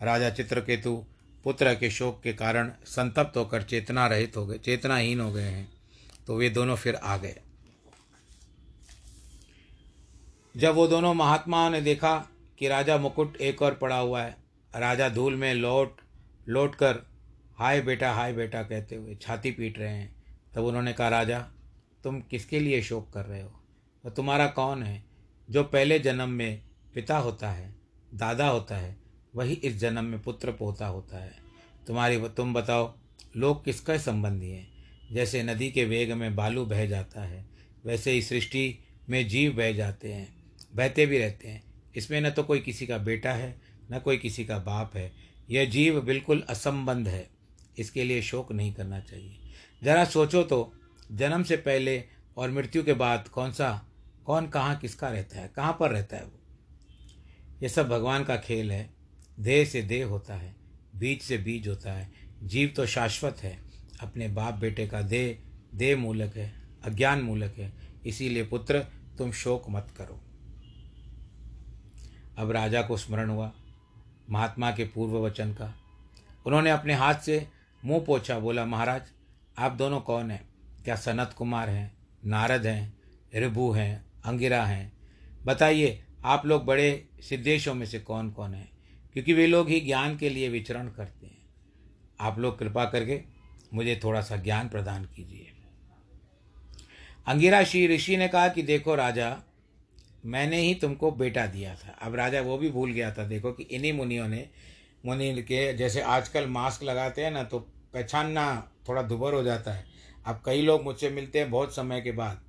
राजा 0.02 0.30
चित्रकेतु 0.30 1.04
पुत्र 1.44 1.74
के 1.74 1.90
शोक 1.90 2.20
के 2.22 2.32
कारण 2.32 2.72
संतप्त 2.84 3.36
होकर 3.36 3.62
चेतना 3.62 4.06
रहित 4.06 4.36
हो 4.36 4.46
गए, 4.46 4.58
चेतनाहीन 4.58 5.20
हो 5.20 5.32
गए 5.32 5.42
हैं। 5.42 5.72
तो 6.26 6.36
वे 6.36 6.50
दोनों 6.50 6.76
फिर 6.76 6.94
आ 6.94 7.16
गए। 7.16 7.36
जब 10.56 10.74
वो 10.74 10.86
दोनों 10.86 11.14
महात्माओं 11.14 11.70
ने 11.70 11.80
देखा 11.80 12.28
कि 12.58 12.68
राजा 12.68 12.98
मुकुट 12.98 13.36
एक 13.36 13.62
और 13.62 13.74
पड़ा 13.74 13.96
हुआ 13.96 14.22
है 14.22 14.39
राजा 14.74 15.08
धूल 15.08 15.34
में 15.34 15.54
लौट 15.54 16.00
लौट 16.48 16.74
कर, 16.74 16.98
हाय 17.54 17.80
बेटा 17.80 18.12
हाय 18.12 18.32
बेटा 18.32 18.62
कहते 18.62 18.96
हुए 18.96 19.14
छाती 19.14 19.50
पीट 19.50 19.78
रहे 19.78 19.88
हैं। 19.88 20.14
तब 20.54 20.64
उन्होंने 20.64 20.92
कहा, 20.92 21.08
राजा, 21.08 21.38
तुम 22.04 22.20
किसके 22.20 22.60
लिए 22.60 22.82
शोक 22.82 23.12
कर 23.12 23.24
रहे 23.24 23.42
हो? 23.42 23.52
और 24.04 24.10
तुम्हारा 24.10 24.46
कौन 24.46 24.82
है 24.82 25.02
जो 25.50 25.64
पहले 25.64 25.98
जन्म 25.98 26.28
में 26.28 26.62
पिता 26.94 27.18
होता 27.18 27.50
है, 27.50 27.74
दादा 28.14 28.48
होता 28.48 28.76
है, 28.76 28.96
वही 29.34 29.54
इस 29.54 29.76
जन्म 29.76 30.04
में 30.04 30.20
पुत्र 30.22 30.52
पोता 30.52 30.86
होता 30.86 31.18
है? 31.18 31.32
तुम्हारी 31.86 32.18
तुम 32.28 32.54
बताओ, 32.54 32.94
लोग 33.36 33.64
किसका 33.64 33.98
संबंधी 33.98 34.50
हैं? 34.50 34.68
जैसे 35.12 35.42
नदी 35.42 35.70
के 35.70 35.84
वेग 35.84 36.12
में 36.12 36.36
बालू 36.36 36.64
बह 36.66 36.86
जाता 36.86 37.22
है, 37.22 37.44
वैसे 37.84 38.10
ही 38.10 38.22
सृष्टि 38.22 38.78
में 39.08 39.26
जीव 39.28 39.52
बह 39.52 39.72
जाते 39.72 40.12
हैं, 40.12 40.28
बहते 40.74 41.06
भी 41.06 41.18
रहते 41.18 41.48
हैं। 41.48 41.62
इसमें 41.96 42.20
न 42.20 42.30
तो 42.30 42.42
कोई 42.42 42.60
किसी 42.60 42.86
का 42.86 42.98
बेटा 42.98 43.32
है 43.32 43.69
न 43.92 43.98
कोई 43.98 44.16
किसी 44.16 44.44
का 44.44 44.58
बाप 44.58 44.96
है। 44.96 45.12
यह 45.50 45.64
जीव 45.64 46.00
बिल्कुल 46.00 46.40
असंबंध 46.40 47.08
है। 47.08 47.30
इसके 47.78 48.04
लिए 48.04 48.22
शोक 48.22 48.52
नहीं 48.52 48.74
करना 48.74 49.00
चाहिए। 49.00 49.38
जरा 49.82 50.04
सोचो 50.04 50.42
तो 50.42 50.74
जन्म 51.12 51.42
से 51.42 51.56
पहले 51.56 52.04
और 52.36 52.50
मृत्यु 52.50 52.84
के 52.84 52.92
बाद 52.92 53.28
कौन 53.28 53.52
सा, 53.52 53.88
कौन 54.26 54.46
कहाँ 54.46 54.76
किसका 54.76 55.08
रहता 55.08 55.40
है, 55.40 55.48
कहाँ 55.48 55.76
पर 55.80 55.90
रहता 55.90 56.16
है 56.16 56.24
वो? 56.24 56.40
ये 57.62 57.68
सब 57.68 57.88
भगवान 57.88 58.24
का 58.24 58.36
खेल 58.36 58.72
है। 58.72 58.90
देह 59.40 59.64
से 59.64 59.82
देह 59.82 60.06
होता 60.06 60.34
है 60.34 60.56
बीज 60.96 61.22
से 61.22 61.38
बीज 61.38 61.68
होता 61.68 61.92
है। 61.92 62.12
जीव 62.42 62.72
तो 62.76 62.86
शाश्वत 62.86 63.36
है। 63.42 63.58
अपने 64.00 64.28
बाप 64.28 64.54
बेटे 64.54 64.86
का 64.86 65.02
देह 65.02 65.38
देह 65.74 65.96
मूलक 65.96 66.36
है, 66.36 66.68
अज्ञान 66.84 67.20
मूलक 67.20 67.54
है। 67.58 67.72
इसीलिए 68.06 68.44
पुत्र, 68.44 68.78
तुम 69.18 69.32
शोक 69.32 69.64
मत 69.70 69.94
करो। 69.96 70.20
अब 72.38 72.50
राजा 72.50 72.82
को 72.82 72.96
स्मरण 72.96 73.30
हुआ। 73.30 73.52
महात्मा 74.30 74.70
के 74.70 74.84
पूर्व 74.84 75.26
वचन 75.26 75.52
का। 75.52 75.74
उन्होंने 76.46 76.70
अपने 76.70 76.94
हाथ 76.94 77.14
से 77.14 77.48
मुँह 77.84 78.04
पोछा, 78.04 78.38
बोला, 78.38 78.66
महाराज, 78.66 79.02
आप 79.58 79.72
दोनों 79.72 80.00
कौन 80.00 80.30
हैं? 80.30 80.48
क्या 80.84 80.96
सनत 80.96 81.34
कुमार 81.38 81.70
हैं, 81.70 81.92
नारद 82.26 82.66
हैं 82.66 82.98
ऋभु 83.36 83.70
हैं, 83.70 84.04
अंगिरा 84.24 84.64
हैं? 84.64 84.92
बताइए, 85.44 86.04
आप 86.24 86.46
लोग 86.46 86.64
बड़े 86.64 87.08
सिद्धेशों 87.20 87.74
में 87.74 87.86
से 87.86 87.98
कौन 87.98 88.30
कौन 88.30 88.54
हैं? 88.54 88.70
क्योंकि 89.12 89.32
वे 89.32 89.46
लोग 89.46 89.68
ही 89.68 89.80
ज्ञान 89.80 90.16
के 90.16 90.30
लिए 90.30 90.48
विचरण 90.48 90.88
करते 90.88 91.26
हैं। 91.26 91.38
आप 92.20 92.38
लोग 92.38 92.58
कृपा 92.58 92.84
करके 92.84 93.22
मुझे 93.74 94.00
थोड़ा 94.04 94.20
सा 94.20 94.36
ज्ञान 94.36 94.68
प्रदान 94.68 95.04
कीजिए। 95.04 95.46
अंगिरा 97.26 97.64
श्री 97.64 97.86
ऋषि 97.86 98.16
ने 98.16 98.28
कहा 98.28 98.48
कि, 98.48 98.62
देखो 98.62 98.94
राजा 98.94 99.42
मैंने 100.26 100.60
ही 100.60 100.74
तुमको 100.74 101.10
बेटा 101.10 101.46
दिया 101.46 101.74
था। 101.74 101.92
अब 102.02 102.14
राजा 102.14 102.40
वो 102.40 102.58
भी 102.58 102.70
भूल 102.70 102.92
गया 102.92 103.10
था। 103.10 103.24
देखो 103.24 103.52
कि 103.52 103.62
इन्हीं 103.62 103.92
मुनियों 103.92 104.28
ने, 104.28 104.48
मुनि 105.06 105.42
के 105.42 105.72
जैसे 105.72 106.00
आजकल 106.00 106.46
मास्क 106.46 106.82
लगाते 106.82 107.24
हैं 107.24 107.30
ना 107.30 107.42
तो 107.42 107.58
पहचानना 107.94 108.72
थोड़ा 108.88 109.02
दुबर 109.02 109.34
हो 109.34 109.42
जाता 109.42 109.72
है। 109.72 109.84
अब 110.26 110.42
कई 110.46 110.62
लोग 110.62 110.84
मुझसे 110.84 111.10
मिलते 111.10 111.38
हैं 111.38 111.50
बहुत 111.50 111.74
समय 111.74 112.00
के 112.00 112.12
बाद 112.12 112.40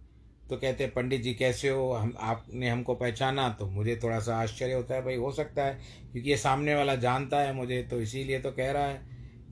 तो 0.49 0.57
कहते 0.57 0.83
हैं, 0.83 0.93
पंडित 0.93 1.21
जी, 1.21 1.33
कैसे 1.33 1.69
हो? 1.69 1.93
हम, 1.93 2.13
आपने 2.19 2.69
हमको 2.69 2.95
पहचाना? 2.95 3.49
तो 3.49 3.65
मुझे 3.65 3.99
थोड़ा 4.03 4.19
सा 4.19 4.35
आश्चर्य 4.35 4.73
होता 4.73 4.95
है, 4.95 5.03
भाई, 5.03 5.15
हो 5.15 5.31
सकता 5.31 5.63
है, 5.63 5.79
क्योंकि 6.11 6.29
ये 6.29 6.37
सामने 6.37 6.75
वाला 6.75 6.95
जानता 6.95 7.39
है 7.39 7.53
मुझे 7.53 7.83
तो 7.83 8.01
इसीलिए 8.01 8.39
तो 8.39 8.51
कह 8.51 8.71
रहा 8.71 8.85
है। 8.85 9.01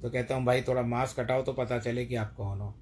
तो 0.01 0.09
कहता 0.09 0.35
हूँ, 0.35 0.45
भाई, 0.45 0.61
थोड़ा 0.61 0.81
मास्क 0.81 1.19
हटाओ 1.19 1.41
तो 1.41 1.53
पता 1.53 1.79
चले 1.79 2.05
कि 2.05 2.15
आप 2.15 2.33
कौन 2.33 2.59
हो। 2.59 2.75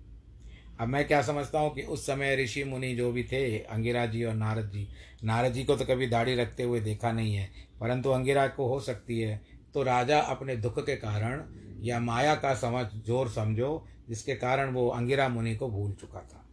अब 0.79 0.87
मैं 0.87 1.05
क्या 1.07 1.21
समझता 1.21 1.59
हूँ 1.59 1.73
कि 1.75 1.81
उस 1.81 2.05
समय 2.05 2.35
ऋषि 2.35 2.63
मुनि 2.63 2.93
जो 2.95 3.11
भी 3.11 3.23
थे, 3.23 3.57
अंगिरा 3.59 4.05
जी 4.05 4.23
और 4.23 4.33
नारद 4.33 4.69
जी 4.71 4.87
नारद 5.23 5.53
जी 5.53 5.63
को 5.63 5.75
तो 5.75 5.85
कभी 5.85 6.07
दाढ़ी 6.07 6.35
रखते 6.35 6.63
हुए 6.63 6.79
देखा 6.79 7.11
नहीं 7.11 7.33
है, 7.35 7.49
परंतु 7.79 8.09
अंगिरा 8.09 8.47
को 8.47 8.67
हो 8.67 8.79
सकती 8.79 9.19
है। 9.19 9.41
तो 9.73 9.83
राजा 9.83 10.19
अपने 10.19 10.55
दुख 10.55 10.79
के 10.79 10.95
कारण 10.95 11.43
या 11.83 11.99
माया 11.99 12.35
का 12.35 12.53
समझ, 12.55 12.85
ज़ोर 13.05 13.29
समझो, 13.29 13.87
जिसके 14.09 14.35
कारण 14.35 14.73
वो 14.73 14.87
अंगिरा 14.89 15.27
मुनि 15.29 15.55
को 15.55 15.69
भूल 15.69 15.91
चुका 15.91 16.19
था। 16.19 16.43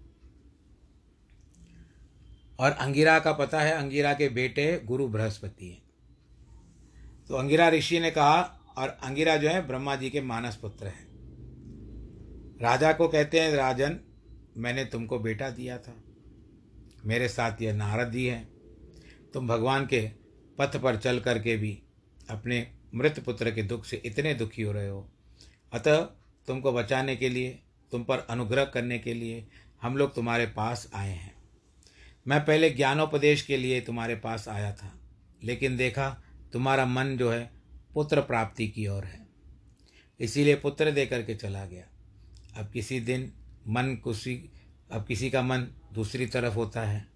और 2.58 2.70
अंगिरा 2.70 3.18
का 3.18 3.32
पता 3.32 3.60
है, 3.60 3.72
अंगिरा 3.72 4.12
के 4.14 4.28
बेटे 4.28 4.80
गुरु 4.84 5.08
बृहस्पति 5.08 5.68
हैं। 5.68 5.82
तो 7.28 7.34
अंगिरा 7.34 7.68
ऋषि 7.68 8.00
ने 8.00 8.10
कहा, 8.10 8.40
और 8.78 8.88
अंगिरा 8.88 9.36
जो 9.36 9.48
है 9.48 9.66
ब्रह्मा 9.66 9.96
जी 9.96 10.10
के 10.10 10.20
मानस 10.20 10.56
पुत्र 10.56 10.86
हैं। 10.86 11.06
राजा 12.62 12.92
को 12.92 13.08
कहते 13.08 13.40
हैं 13.40 13.52
राजन 13.52 13.98
मैंने 14.56 14.84
तुमको 14.84 15.18
बेटा 15.18 15.50
दिया 15.50 15.78
था। 15.78 15.96
मेरे 17.04 17.28
साथ 17.28 17.62
यह 17.62 17.74
नारद 17.74 18.12
जी 18.12 18.26
हैं। 18.26 18.48
तुम 19.34 19.48
भगवान 19.48 19.86
के 19.86 20.10
पथ 20.58 20.76
पर 20.76 20.96
चल 20.96 21.20
करके 21.20 21.56
भी 21.56 21.82
अपने 22.30 22.74
मृत 22.94 23.20
पुत्र 23.20 23.50
के 23.50 23.62
दुख 23.62 23.84
से 23.84 24.02
इतने 24.04 24.34
दुखी 24.34 24.62
हो 24.62 24.72
रहे 24.72 24.88
हो। 24.88 25.12
अतः 25.72 26.00
तुमको 26.46 26.72
बचाने 26.72 27.16
के 27.16 27.28
लिए, 27.28 27.62
तुम 27.92 28.04
पर 28.04 28.18
अनुग्रह 28.18 28.64
करने 28.64 28.98
के 28.98 29.14
लिए 29.14 29.46
हम 29.82 29.96
लोग 29.96 30.14
तुम्हारे 30.14 30.46
पास 30.46 30.90
आए 30.94 31.10
हैं। 31.10 31.34
मैं 32.28 32.40
पहले 32.44 32.70
ज्ञानोपदेश 32.70 33.42
के 33.42 33.56
लिए 33.56 33.80
तुम्हारे 33.80 34.16
पास 34.16 34.48
आया 34.48 34.72
था, 34.72 35.00
लेकिन 35.42 35.76
देखा 35.76 36.22
तुम्हारा 36.52 36.86
मन 36.86 37.16
जो 37.16 37.30
है 37.30 37.50
पुत्र 37.94 38.20
प्राप्ति 38.20 38.68
की 38.68 38.86
ओर 38.86 39.04
है। 39.04 39.26
इसीलिए 40.20 40.54
पुत्र 40.54 40.90
दे 40.90 41.06
करके 41.06 41.34
चला 41.34 41.66
गया। 41.66 41.84
अब 42.56 42.70
किसी 42.70 43.00
दिन 43.00 43.32
मन 43.68 43.96
खुशी, 43.96 44.50
अब 44.92 45.04
किसी 45.06 45.30
का 45.30 45.42
मन 45.42 45.60
दूसरी 45.92 46.26
तरफ़ 46.26 46.54
होता 46.54 46.82
है, 46.82 47.06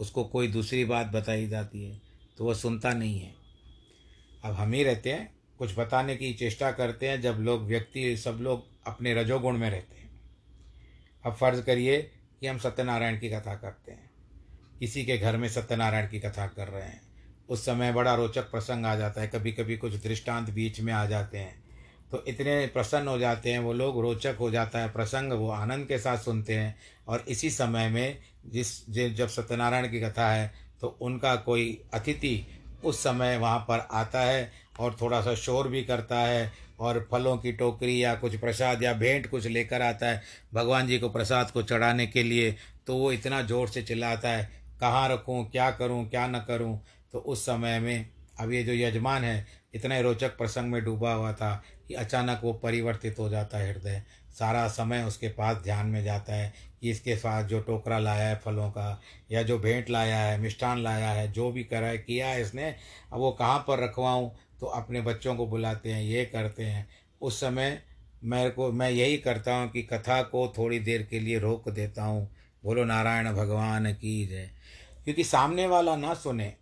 उसको 0.00 0.24
कोई 0.24 0.48
दूसरी 0.48 0.84
बात 0.84 1.06
बताई 1.06 1.46
जाती 1.46 1.84
है 1.84 2.00
तो 2.38 2.44
वह 2.44 2.54
सुनता 2.54 2.92
नहीं 2.92 3.18
है। 3.18 3.34
अब 4.44 4.52
हम 4.54 4.72
ही 4.72 4.84
रहते 4.84 5.12
हैं, 5.12 5.34
कुछ 5.58 5.78
बताने 5.78 6.16
की 6.16 6.32
चेष्टा 6.34 6.72
करते 6.72 7.08
हैं, 7.08 7.20
जब 7.20 7.36
लोग, 7.40 7.62
व्यक्ति, 7.62 8.16
सब 8.16 8.38
लोग 8.40 8.64
अपने 8.86 9.14
रजोगुण 9.14 9.58
में 9.58 9.70
रहते 9.70 9.96
हैं। 9.96 10.20
अब 11.26 11.34
फ़र्ज़ 11.34 11.62
करिए 11.62 12.02
कि 12.40 12.46
हम 12.46 12.58
सत्यनारायण 12.58 13.20
की 13.20 13.30
कथा 13.30 13.54
करते 13.54 13.92
हैं। 13.92 14.10
किसी 14.78 15.04
के 15.04 15.18
घर 15.18 15.36
में 15.36 15.48
सत्यनारायण 15.48 16.08
की 16.08 16.20
कथा 16.20 16.46
कर 16.46 16.68
रहे 16.68 16.82
हैं। 16.82 17.00
उस 17.48 17.64
समय 17.64 17.92
बड़ा 17.92 18.14
रोचक 18.14 18.50
प्रसंग 18.50 18.86
आ 18.86 18.96
जाता 18.96 19.20
है 19.20 19.28
कभी 19.28 19.52
कभी 19.52 19.76
कुछ 19.76 19.94
दृष्टांत 19.94 20.50
बीच 20.50 20.80
में 20.80 20.92
आ 20.92 21.06
जाते 21.06 21.38
हैं। 21.38 21.65
तो 22.12 22.22
इतने 22.28 22.66
प्रसन्न 22.66 23.08
हो 23.08 23.18
जाते 23.18 23.52
हैं 23.52 23.58
वो 23.58 23.72
लोग, 23.72 24.00
रोचक 24.02 24.36
हो 24.40 24.50
जाता 24.50 24.78
है 24.78 24.88
प्रसंग, 24.88 25.32
वो 25.32 25.50
आनंद 25.50 25.86
के 25.86 25.98
साथ 25.98 26.18
सुनते 26.18 26.54
हैं। 26.54 26.76
और 27.08 27.24
इसी 27.28 27.50
समय 27.50 27.88
में 27.88 28.18
जिस 28.46 28.68
जब 28.90 29.28
सत्यनारायण 29.28 29.90
की 29.90 30.00
कथा 30.00 30.30
है 30.30 30.52
तो 30.80 30.96
उनका 31.00 31.34
कोई 31.36 31.80
अतिथि 31.94 32.46
उस 32.84 32.98
समय 33.00 33.36
वहाँ 33.38 33.58
पर 33.58 33.86
आता 33.92 34.20
है 34.20 34.50
और 34.80 34.96
थोड़ा 35.00 35.20
सा 35.20 35.34
शोर 35.34 35.68
भी 35.68 35.82
करता 35.84 36.18
है 36.18 36.52
और 36.80 37.06
फलों 37.10 37.36
की 37.38 37.52
टोकरी 37.52 38.02
या 38.02 38.14
कुछ 38.14 38.36
प्रसाद 38.36 38.82
या 38.82 38.92
भेंट 38.92 39.30
कुछ 39.30 39.46
लेकर 39.46 39.82
आता 39.82 40.06
है 40.06 40.22
भगवान 40.54 40.86
जी 40.86 40.98
को 40.98 41.08
प्रसाद 41.08 41.50
को 41.50 41.62
चढ़ाने 41.62 42.06
के 42.06 42.22
लिए 42.22 42.54
तो 42.86 42.96
वो 42.96 43.12
इतना 43.12 43.40
ज़ोर 43.42 43.68
से 43.68 43.82
चिल्लाता 43.82 44.28
है, 44.28 44.48
कहाँ 44.80 45.08
रखूँ, 45.08 45.44
क्या 45.50 45.70
करूँ, 45.70 46.08
क्या 46.08 46.26
न 46.26 46.44
करूँ? 46.48 46.78
तो 47.12 47.18
उस 47.18 47.44
समय 47.46 47.78
में, 47.80 48.06
अब 48.40 48.52
ये 48.52 48.62
जो 48.62 48.72
यजमान 48.72 49.24
है, 49.24 49.46
इतना 49.74 49.98
रोचक 50.00 50.36
प्रसंग 50.38 50.72
में 50.72 50.82
डूबा 50.84 51.12
हुआ 51.12 51.32
था 51.32 51.62
अचानक 51.94 52.40
वो 52.44 52.52
परिवर्तित 52.52 53.18
हो 53.18 53.28
जाता 53.28 53.58
है 53.58 53.72
हृदय। 53.72 54.02
सारा 54.38 54.68
समय 54.68 55.02
उसके 55.02 55.28
पास 55.28 55.56
ध्यान 55.56 55.86
में 55.86 56.04
जाता 56.04 56.34
है 56.34 56.54
कि 56.80 56.90
इसके 56.90 57.16
साथ 57.16 57.44
जो 57.44 57.60
टोकरा 57.60 57.98
लाया 57.98 58.28
है 58.28 58.36
फलों 58.36 58.70
का, 58.70 59.02
या 59.30 59.42
जो 59.42 59.58
भेंट 59.58 59.90
लाया 59.90 60.18
है, 60.18 60.38
मिष्ठान 60.38 60.82
लाया 60.82 61.10
है, 61.10 61.32
जो 61.32 61.52
भी 61.52 61.64
करा 61.64 61.86
है, 61.86 61.98
किया 61.98 62.28
है 62.28 62.42
इसने, 62.42 62.76
अब 63.12 63.18
वो 63.18 63.32
कहाँ 63.32 63.64
पर 63.68 63.78
रखवाऊँ? 63.78 64.36
तो 64.60 64.66
अपने 64.66 65.00
बच्चों 65.00 65.36
को 65.36 65.46
बुलाते 65.46 65.92
हैं, 65.92 66.02
ये 66.02 66.24
करते 66.24 66.64
हैं। 66.64 66.88
उस 67.20 67.40
समय 67.40 67.82
मेरे 68.24 68.50
को, 68.50 68.72
मैं 68.72 68.90
यही 68.90 69.18
करता 69.18 69.54
हूँ 69.54 69.70
कि 69.70 69.82
कथा 69.82 70.22
को 70.22 70.54
थोड़ी 70.58 70.78
देर 70.78 71.02
के 71.02 71.20
लिए 71.20 71.38
रोक 71.38 71.68
देता 71.68 72.04
हूँ। 72.04 72.36
बोलो, 72.64 72.84
नारायण 72.84 73.32
भगवान 73.32 73.92
की 73.92 74.26
जय। 74.26 74.50
क्योंकि 75.04 75.24
सामने 75.24 75.66
वाला 75.66 75.96
ना 75.96 76.14
सुने, 76.14 76.54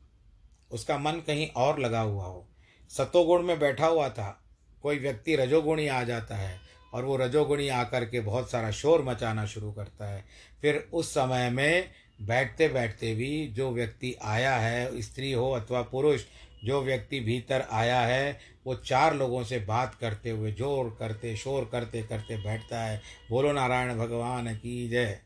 उसका 0.70 0.98
मन 0.98 1.12
कहीं 1.12 1.48
और 1.48 1.78
लगा 1.78 2.00
हुआ 2.00 2.24
हो। 2.24 2.48
सतोगुण 2.90 3.42
में 3.42 3.58
बैठा 3.58 3.86
हुआ 3.86 4.08
था। 4.08 4.43
कोई 4.84 4.98
व्यक्ति 4.98 5.36
रजोगुणी 5.36 5.88
आ 5.88 6.02
जाता 6.04 6.36
है 6.36 6.60
और 6.94 7.04
वो 7.04 7.16
रजोगुणी 7.16 7.68
आकर 7.68 8.04
के 8.04 8.20
बहुत 8.20 8.50
सारा 8.50 8.70
शोर 8.70 9.02
मचाना 9.02 9.46
शुरू 9.46 9.72
करता 9.72 10.06
है। 10.06 10.24
फिर 10.60 10.88
उस 10.92 11.10
समय 11.10 11.50
में 11.50 11.90
बैठते 12.22 12.68
बैठते 12.68 13.14
भी 13.14 13.48
जो 13.48 13.70
व्यक्ति 13.70 14.16
आया 14.22 14.56
है, 14.56 15.02
स्त्री 15.02 15.32
हो 15.32 15.50
अथवा 15.50 15.82
पुरुष, 15.82 16.24
जो 16.64 16.82
व्यक्ति 16.82 17.20
भीतर 17.20 17.64
आया 17.70 18.00
है, 18.00 18.38
वो 18.66 18.74
चार 18.74 19.14
लोगों 19.14 19.44
से 19.44 19.58
बात 19.58 19.94
करते 19.94 20.30
हुए 20.30 20.52
ज़ोर 20.52 20.96
करते, 20.98 21.36
शोर 21.36 21.68
करते 21.72 22.02
करते 22.02 22.36
बैठता 22.36 22.84
है। 22.84 23.02
बोलो, 23.30 23.52
नारायण 23.52 23.98
भगवान 23.98 24.54
की 24.54 24.88
जय। 24.88 25.20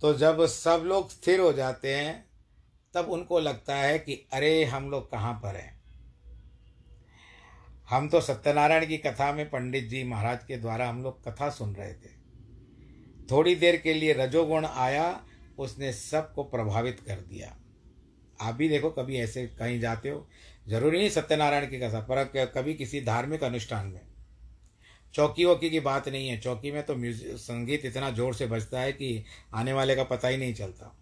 तो 0.00 0.14
जब 0.14 0.46
सब 0.46 0.82
लोग 0.86 1.10
स्थिर 1.10 1.40
हो 1.40 1.52
जाते 1.52 1.94
हैं, 1.94 2.26
तब 2.94 3.10
उनको 3.10 3.40
लगता 3.40 3.76
है 3.76 3.98
कि, 3.98 4.26
अरे, 4.32 4.64
हम 4.64 4.90
लोग 4.90 5.10
कहाँ 5.10 5.34
पर 5.34 5.56
हैं? 5.56 5.75
हम 7.88 8.08
तो 8.08 8.20
सत्यनारायण 8.20 8.86
की 8.86 8.96
कथा 8.98 9.32
में 9.32 9.48
पंडित 9.50 9.88
जी 9.88 10.02
महाराज 10.04 10.44
के 10.44 10.56
द्वारा 10.56 10.88
हम 10.88 11.02
लोग 11.02 11.22
कथा 11.24 11.50
सुन 11.50 11.74
रहे 11.74 11.92
थे। 11.92 12.14
थोड़ी 13.30 13.54
देर 13.54 13.76
के 13.76 13.94
लिए 13.94 14.12
रजोगुण 14.12 14.64
आया, 14.66 15.20
उसने 15.58 15.92
सबको 15.92 16.44
प्रभावित 16.44 17.00
कर 17.00 17.20
दिया। 17.20 17.54
आप 18.40 18.54
भी 18.54 18.68
देखो, 18.68 18.90
कभी 18.90 19.16
ऐसे 19.16 19.46
कहीं 19.48 19.78
जाते 19.80 20.08
हो, 20.08 20.26
ज़रूरी 20.68 20.98
नहीं 20.98 21.10
सत्यनारायण 21.10 21.66
की 21.66 21.78
कथा, 21.78 22.00
पर 22.00 22.46
कभी 22.54 22.74
किसी 22.74 23.00
धार्मिक 23.00 23.44
अनुष्ठान 23.44 23.86
में। 23.86 24.00
चौकी 25.14 25.44
वौकी 25.44 25.70
की 25.70 25.80
बात 25.80 26.08
नहीं 26.08 26.28
है, 26.28 26.38
चौकी 26.40 26.70
में 26.70 26.82
तो 26.82 26.94
म्यूज़िक 26.96 27.36
संगीत 27.36 27.84
इतना 27.84 28.10
ज़ोर 28.10 28.34
से 28.34 28.46
बजता 28.46 28.80
है 28.80 28.92
कि 28.92 29.24
आने 29.54 29.72
वाले 29.72 29.96
का 29.96 30.04
पता 30.04 30.28
ही 30.28 30.36
नहीं 30.36 30.54
चलता। 30.54 30.94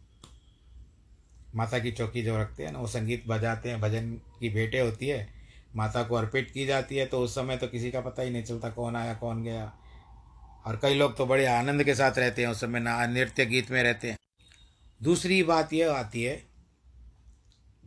माता 1.55 1.79
की 1.79 1.93
चौकी 1.93 2.23
जो 2.23 2.37
रखते 2.39 2.65
हैं 2.65 2.73
ना, 2.73 2.79
वो 2.79 2.87
संगीत 2.87 3.25
बजाते 3.27 3.69
हैं, 3.69 3.81
भजन 3.81 4.13
की 4.41 4.49
भेंटें 4.49 4.81
होती 4.81 5.09
है 5.09 5.44
माता 5.77 6.03
को 6.03 6.15
अर्पित 6.15 6.51
की 6.55 6.67
जाती 6.67 6.97
है 6.97 7.07
तो 7.07 7.21
उस 7.21 7.35
समय 7.35 7.57
तो 7.57 7.69
किसी 7.69 7.91
का 7.91 8.01
पता 8.01 8.23
ही 8.23 8.31
नहीं 8.31 8.43
चलता 8.43 8.71
कौन 8.71 8.97
आया, 8.97 9.15
कौन 9.15 9.43
गया। 9.43 9.73
और 10.67 10.79
कई 10.83 10.95
लोग 10.95 11.17
तो 11.17 11.27
बड़े 11.27 11.47
आनंद 11.47 11.85
के 11.85 11.95
साथ 11.95 12.19
रहते 12.19 12.43
हैं, 12.43 12.49
उस 12.49 12.61
समय 12.61 12.81
ना, 12.81 13.07
नृत्य 13.07 13.47
गीत 13.47 13.71
में 13.71 13.83
रहते 13.83 14.11
हैं। 14.11 14.19
दूसरी 15.03 15.43
बात 15.43 15.73
यह 15.73 15.93
आती 15.93 16.23
है 16.23 16.43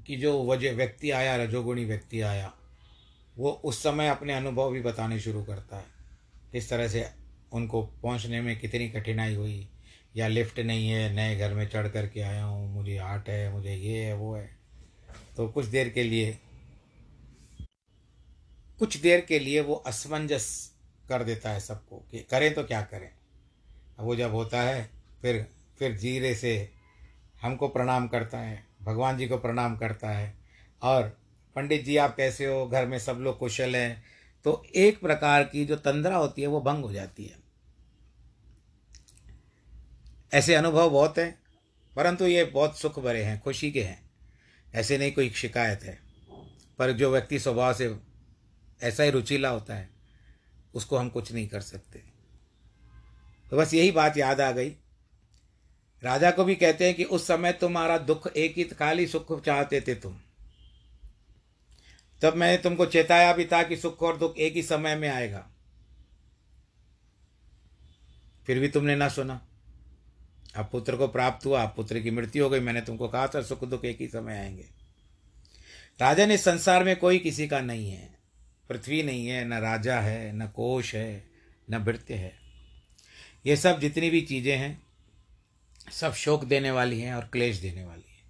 कि 0.07 0.15
जो 0.15 0.45
वजह, 0.45 0.73
व्यक्ति 0.73 1.11
आया, 1.11 1.35
रजोगुणी 1.35 1.85
व्यक्ति 1.85 2.21
आया, 2.21 2.53
वो 3.37 3.51
उस 3.51 3.83
समय 3.83 4.07
अपने 4.07 4.33
अनुभव 4.33 4.71
भी 4.71 4.81
बताने 4.81 5.19
शुरू 5.19 5.43
करता 5.43 5.77
है। 5.77 5.85
किस 6.51 6.69
तरह 6.69 6.87
से 6.87 7.09
उनको 7.51 7.81
पहुँचने 7.81 8.41
में 8.41 8.59
कितनी 8.59 8.89
कठिनाई 8.89 9.35
हुई, 9.35 9.69
या 10.15 10.27
लिफ्ट 10.27 10.59
नहीं 10.59 10.89
है, 10.89 11.13
नए 11.13 11.35
घर 11.35 11.53
में 11.53 11.67
चढ़ 11.69 11.87
कर 11.87 12.07
के 12.07 12.21
आया 12.21 12.43
हूँ, 12.43 12.73
मुझे 12.73 12.97
आर्ट 12.97 13.29
है, 13.29 13.51
मुझे 13.51 13.75
ये 13.75 14.03
है, 14.03 14.13
वो 14.13 14.35
है। 14.35 14.49
तो 15.37 15.47
कुछ 15.47 15.65
देर 15.65 15.89
के 15.89 16.03
लिए 16.03 16.37
कुछ 18.79 18.97
देर 18.97 19.21
के 19.21 19.39
लिए 19.39 19.61
वो 19.61 19.75
असमंजस 19.75 20.73
कर 21.09 21.23
देता 21.23 21.49
है 21.49 21.59
सबको 21.59 21.97
कि 22.11 22.19
करें 22.19 22.53
तो 22.53 22.63
क्या 22.63 22.81
करें। 22.81 23.11
वो 23.99 24.15
जब 24.15 24.31
होता 24.31 24.61
है, 24.61 24.89
फिर 25.21 25.47
फिर 25.79 25.97
जीरे 25.97 26.35
से 26.35 26.71
हमको 27.41 27.67
प्रणाम 27.67 28.07
करता 28.07 28.39
है, 28.39 28.67
भगवान 28.81 29.17
जी 29.17 29.27
को 29.27 29.37
प्रणाम 29.37 29.77
करता 29.77 30.09
है। 30.09 30.37
और 30.81 31.21
पंडित 31.55 31.85
जी 31.85 31.97
आप 31.97 32.15
कैसे 32.15 32.45
हो? 32.45 32.67
घर 32.67 32.87
में 32.87 32.99
सब 32.99 33.13
लोग 33.13 33.39
कुशल 33.39 33.75
हैं। 33.75 34.03
तो 34.43 34.65
एक 34.75 35.01
प्रकार 35.01 35.43
की 35.43 35.65
जो 35.65 35.75
तंद्रा 35.75 36.15
होती 36.15 36.41
है 36.41 36.47
वो 36.47 36.61
भंग 36.61 36.83
हो 36.83 36.93
जाती 36.93 37.25
है। 37.25 37.35
ऐसे 40.33 40.55
अनुभव 40.55 40.89
बहुत 40.89 41.17
हैं, 41.17 41.39
परंतु 41.95 42.25
ये 42.25 42.45
बहुत 42.45 42.79
सुख 42.79 42.99
भरे 42.99 43.23
हैं, 43.23 43.41
खुशी 43.41 43.71
के 43.71 43.83
हैं। 43.83 44.09
ऐसे 44.75 44.97
नहीं 44.97 45.11
कोई 45.11 45.29
शिकायत 45.29 45.83
है। 45.83 45.99
पर 46.79 46.91
जो 46.91 47.11
व्यक्ति 47.11 47.39
स्वभाव 47.39 47.73
से 47.73 48.06
ऐसा 48.83 49.03
ही 49.03 49.09
रुचिला 49.09 49.49
होता 49.49 49.75
है। 49.75 49.89
उसको 50.73 50.97
हम 50.97 51.09
कुछ 51.09 51.31
नहीं 51.31 51.47
कर 51.47 51.61
सकते। 51.61 51.99
तो 53.51 53.57
बस 53.57 53.73
यही 53.73 53.91
बात 53.91 54.17
याद 54.17 54.41
आ 54.41 54.51
गई। 54.51 54.69
राजा 56.03 56.31
को 56.31 56.43
भी 56.43 56.55
कहते 56.55 56.85
हैं 56.85 56.93
कि 56.93 57.03
उस 57.03 57.27
समय 57.27 57.53
तुम्हारा 57.53 57.97
दुख 57.97 58.27
एक 58.27 58.53
ही 58.57 58.63
खाली 58.63 59.07
सुख 59.07 59.45
चाहते 59.45 59.81
थे 59.81 59.95
तुम। 59.95 60.19
तब 62.21 62.33
मैंने 62.33 62.63
तुमको 62.63 62.85
चेताया 62.85 63.33
भी 63.33 63.45
था 63.45 63.63
कि 63.63 63.77
सुख 63.77 64.01
और 64.01 64.17
दुख 64.17 64.37
एक 64.37 64.53
ही 64.53 64.63
समय 64.63 64.95
में 64.95 65.09
आएगा। 65.09 65.49
फिर 68.45 68.59
भी 68.59 68.67
तुमने 68.67 68.95
ना 68.95 69.09
सुना। 69.09 69.47
अब 70.55 70.69
पुत्र 70.71 70.97
को 70.97 71.07
प्राप्त 71.07 71.45
हुआ 71.45 71.65
पुत्र 71.65 71.99
की 71.99 72.11
मृत्यु 72.11 72.43
हो 72.43 72.49
गई। 72.49 72.59
मैंने 72.59 72.81
तुमको 72.81 73.07
कहा 73.07 73.27
था, 73.27 73.41
सुख 73.41 73.63
दुख 73.63 73.85
एक 73.85 74.01
ही 74.01 74.07
समय 74.07 74.37
आएँगे। 74.37 74.69
राजन 76.01 76.31
इस 76.31 76.43
संसार 76.43 76.83
में 76.83 76.95
कोई 76.95 77.19
किसी 77.19 77.47
का 77.47 77.61
नहीं 77.61 77.91
है। 77.91 78.16
पृथ्वी 78.69 79.03
नहीं 79.03 79.27
है, 79.27 79.45
न 79.45 79.53
राजा 79.53 79.99
है, 79.99 80.33
न 80.37 80.47
कोश 80.47 80.95
है, 80.95 81.23
न 81.71 81.79
भृत्य 81.79 82.13
है। 82.13 82.33
ये 83.45 83.55
सब 83.55 83.79
जितनी 83.79 84.09
भी 84.09 84.21
चीज़ें 84.21 84.57
हैं, 84.57 84.81
सब 85.91 86.13
शोक 86.13 86.43
देने 86.45 86.71
वाली 86.71 87.01
हैं 87.01 87.13
और 87.13 87.25
क्लेश 87.25 87.57
देने 87.57 87.83
वाली 87.83 88.09
हैं। 88.09 88.23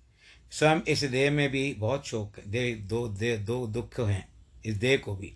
स्वयं 0.51 0.81
इस 0.81 1.03
देह 1.03 1.31
में 1.31 1.49
भी 1.49 1.73
बहुत 1.73 2.07
शोक, 2.07 2.39
देह, 2.47 2.75
दो 2.75 3.07
दे 3.07 3.37
दो 3.37 3.67
दुख 3.67 3.99
हैं, 3.99 4.27
इस 4.65 4.75
देह 4.75 4.97
को 4.97 5.15
भी। 5.15 5.33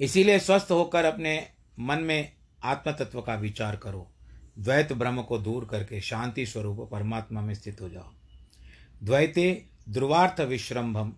इसीलिए 0.00 0.38
स्वस्थ 0.38 0.66
होकर 0.70 1.04
अपने 1.04 1.48
मन 1.78 1.98
में 1.98 2.32
आत्म 2.62 2.92
तत्व 2.92 3.20
का 3.22 3.34
विचार 3.34 3.76
करो। 3.76 4.10
द्वैत 4.58 4.92
ब्रह्म 4.92 5.22
को 5.22 5.38
दूर 5.38 5.64
करके 5.64 6.00
शांति 6.00 6.46
स्वरूप 6.46 6.88
परमात्मा 6.92 7.40
में 7.40 7.54
स्थित 7.54 7.80
हो 7.80 7.88
जाओ। 7.88 8.12
द्वैते 9.02 9.64
ध्रुवार्थ 9.88 10.40
विश्रम्भम 10.40 11.12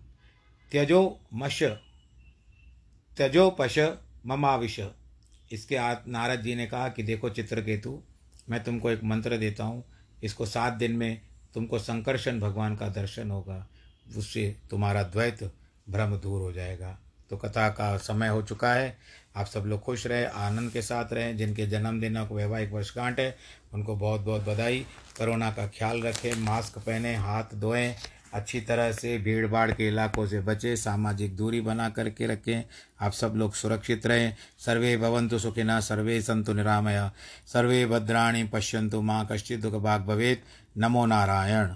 त्यजो 0.71 1.19
मश 1.33 1.63
त्यजो 3.17 3.49
पश 3.49 3.79
ममाविश। 4.25 4.79
इसके 5.51 5.77
नारद 6.11 6.41
जी 6.41 6.55
ने 6.55 6.65
कहा 6.65 6.89
कि 6.89 7.03
देखो 7.03 7.29
चित्रकेतु, 7.29 8.01
मैं 8.49 8.63
तुमको 8.63 8.91
एक 8.91 9.03
मंत्र 9.03 9.37
देता 9.37 9.63
हूँ। 9.63 9.83
इसको 10.23 10.45
सात 10.45 10.73
दिन 10.73 10.91
में 10.91 11.21
तुमको 11.53 11.79
संकर्षण 11.79 12.39
भगवान 12.39 12.75
का 12.75 12.87
दर्शन 12.87 13.31
होगा। 13.31 13.67
उससे 14.17 14.55
तुम्हारा 14.69 15.03
द्वैत 15.03 15.43
भ्रम 15.89 16.15
दूर 16.17 16.41
हो 16.41 16.51
जाएगा। 16.51 16.97
तो 17.29 17.37
कथा 17.37 17.69
का 17.69 17.97
समय 17.97 18.27
हो 18.27 18.41
चुका 18.41 18.73
है। 18.73 18.97
आप 19.35 19.45
सब 19.45 19.63
लोग 19.65 19.81
खुश 19.81 20.07
रहे, 20.07 20.25
आनंद 20.25 20.71
के 20.71 20.81
साथ 20.81 21.13
रहें। 21.13 21.37
जिनके 21.37 21.67
जन्मदिन 21.67 22.25
को 22.25 22.35
वैवाहिक 22.35 22.71
वर्षगांठ 22.71 23.19
है, 23.19 23.37
उनको 23.73 23.95
बहुत 23.95 24.21
बहुत 24.21 24.41
बधाई। 24.41 24.85
कोरोना 25.17 25.51
का 25.51 25.67
ख्याल 25.67 26.01
रखें, 26.01 26.33
मास्क 26.35 26.77
पहने, 26.77 27.15
हाथ 27.15 27.55
धोएँ। 27.55 27.95
अच्छी 28.37 28.61
तरह 28.61 28.91
से 28.91 29.17
भीड़ 29.17 29.47
भाड़ 29.47 29.71
के 29.71 29.87
इलाकों 29.87 30.27
से 30.27 30.39
बचें, 30.39 30.75
सामाजिक 30.75 31.35
दूरी 31.35 31.61
बना 31.61 31.89
करके 31.89 32.27
रखें, 32.27 32.63
आप 33.01 33.11
सब 33.11 33.33
लोग 33.35 33.53
सुरक्षित 33.53 34.05
रहें। 34.07 34.35
सर्वे 34.59 34.97
भवंतु 34.97 35.39
सुखिना, 35.39 35.79
सर्वे 35.79 36.21
संतु 36.21 36.53
निरामया। 36.53 37.11
सर्वे 37.47 37.85
भद्राणी 37.85 38.43
पश्यंतु 38.43 39.01
माँ 39.01 39.27
कश्चित 39.31 39.61
दुख 39.61 39.73
भाग 39.73 40.01
भवेद 40.01 40.41
नमो 40.77 41.05
नारायण। 41.05 41.75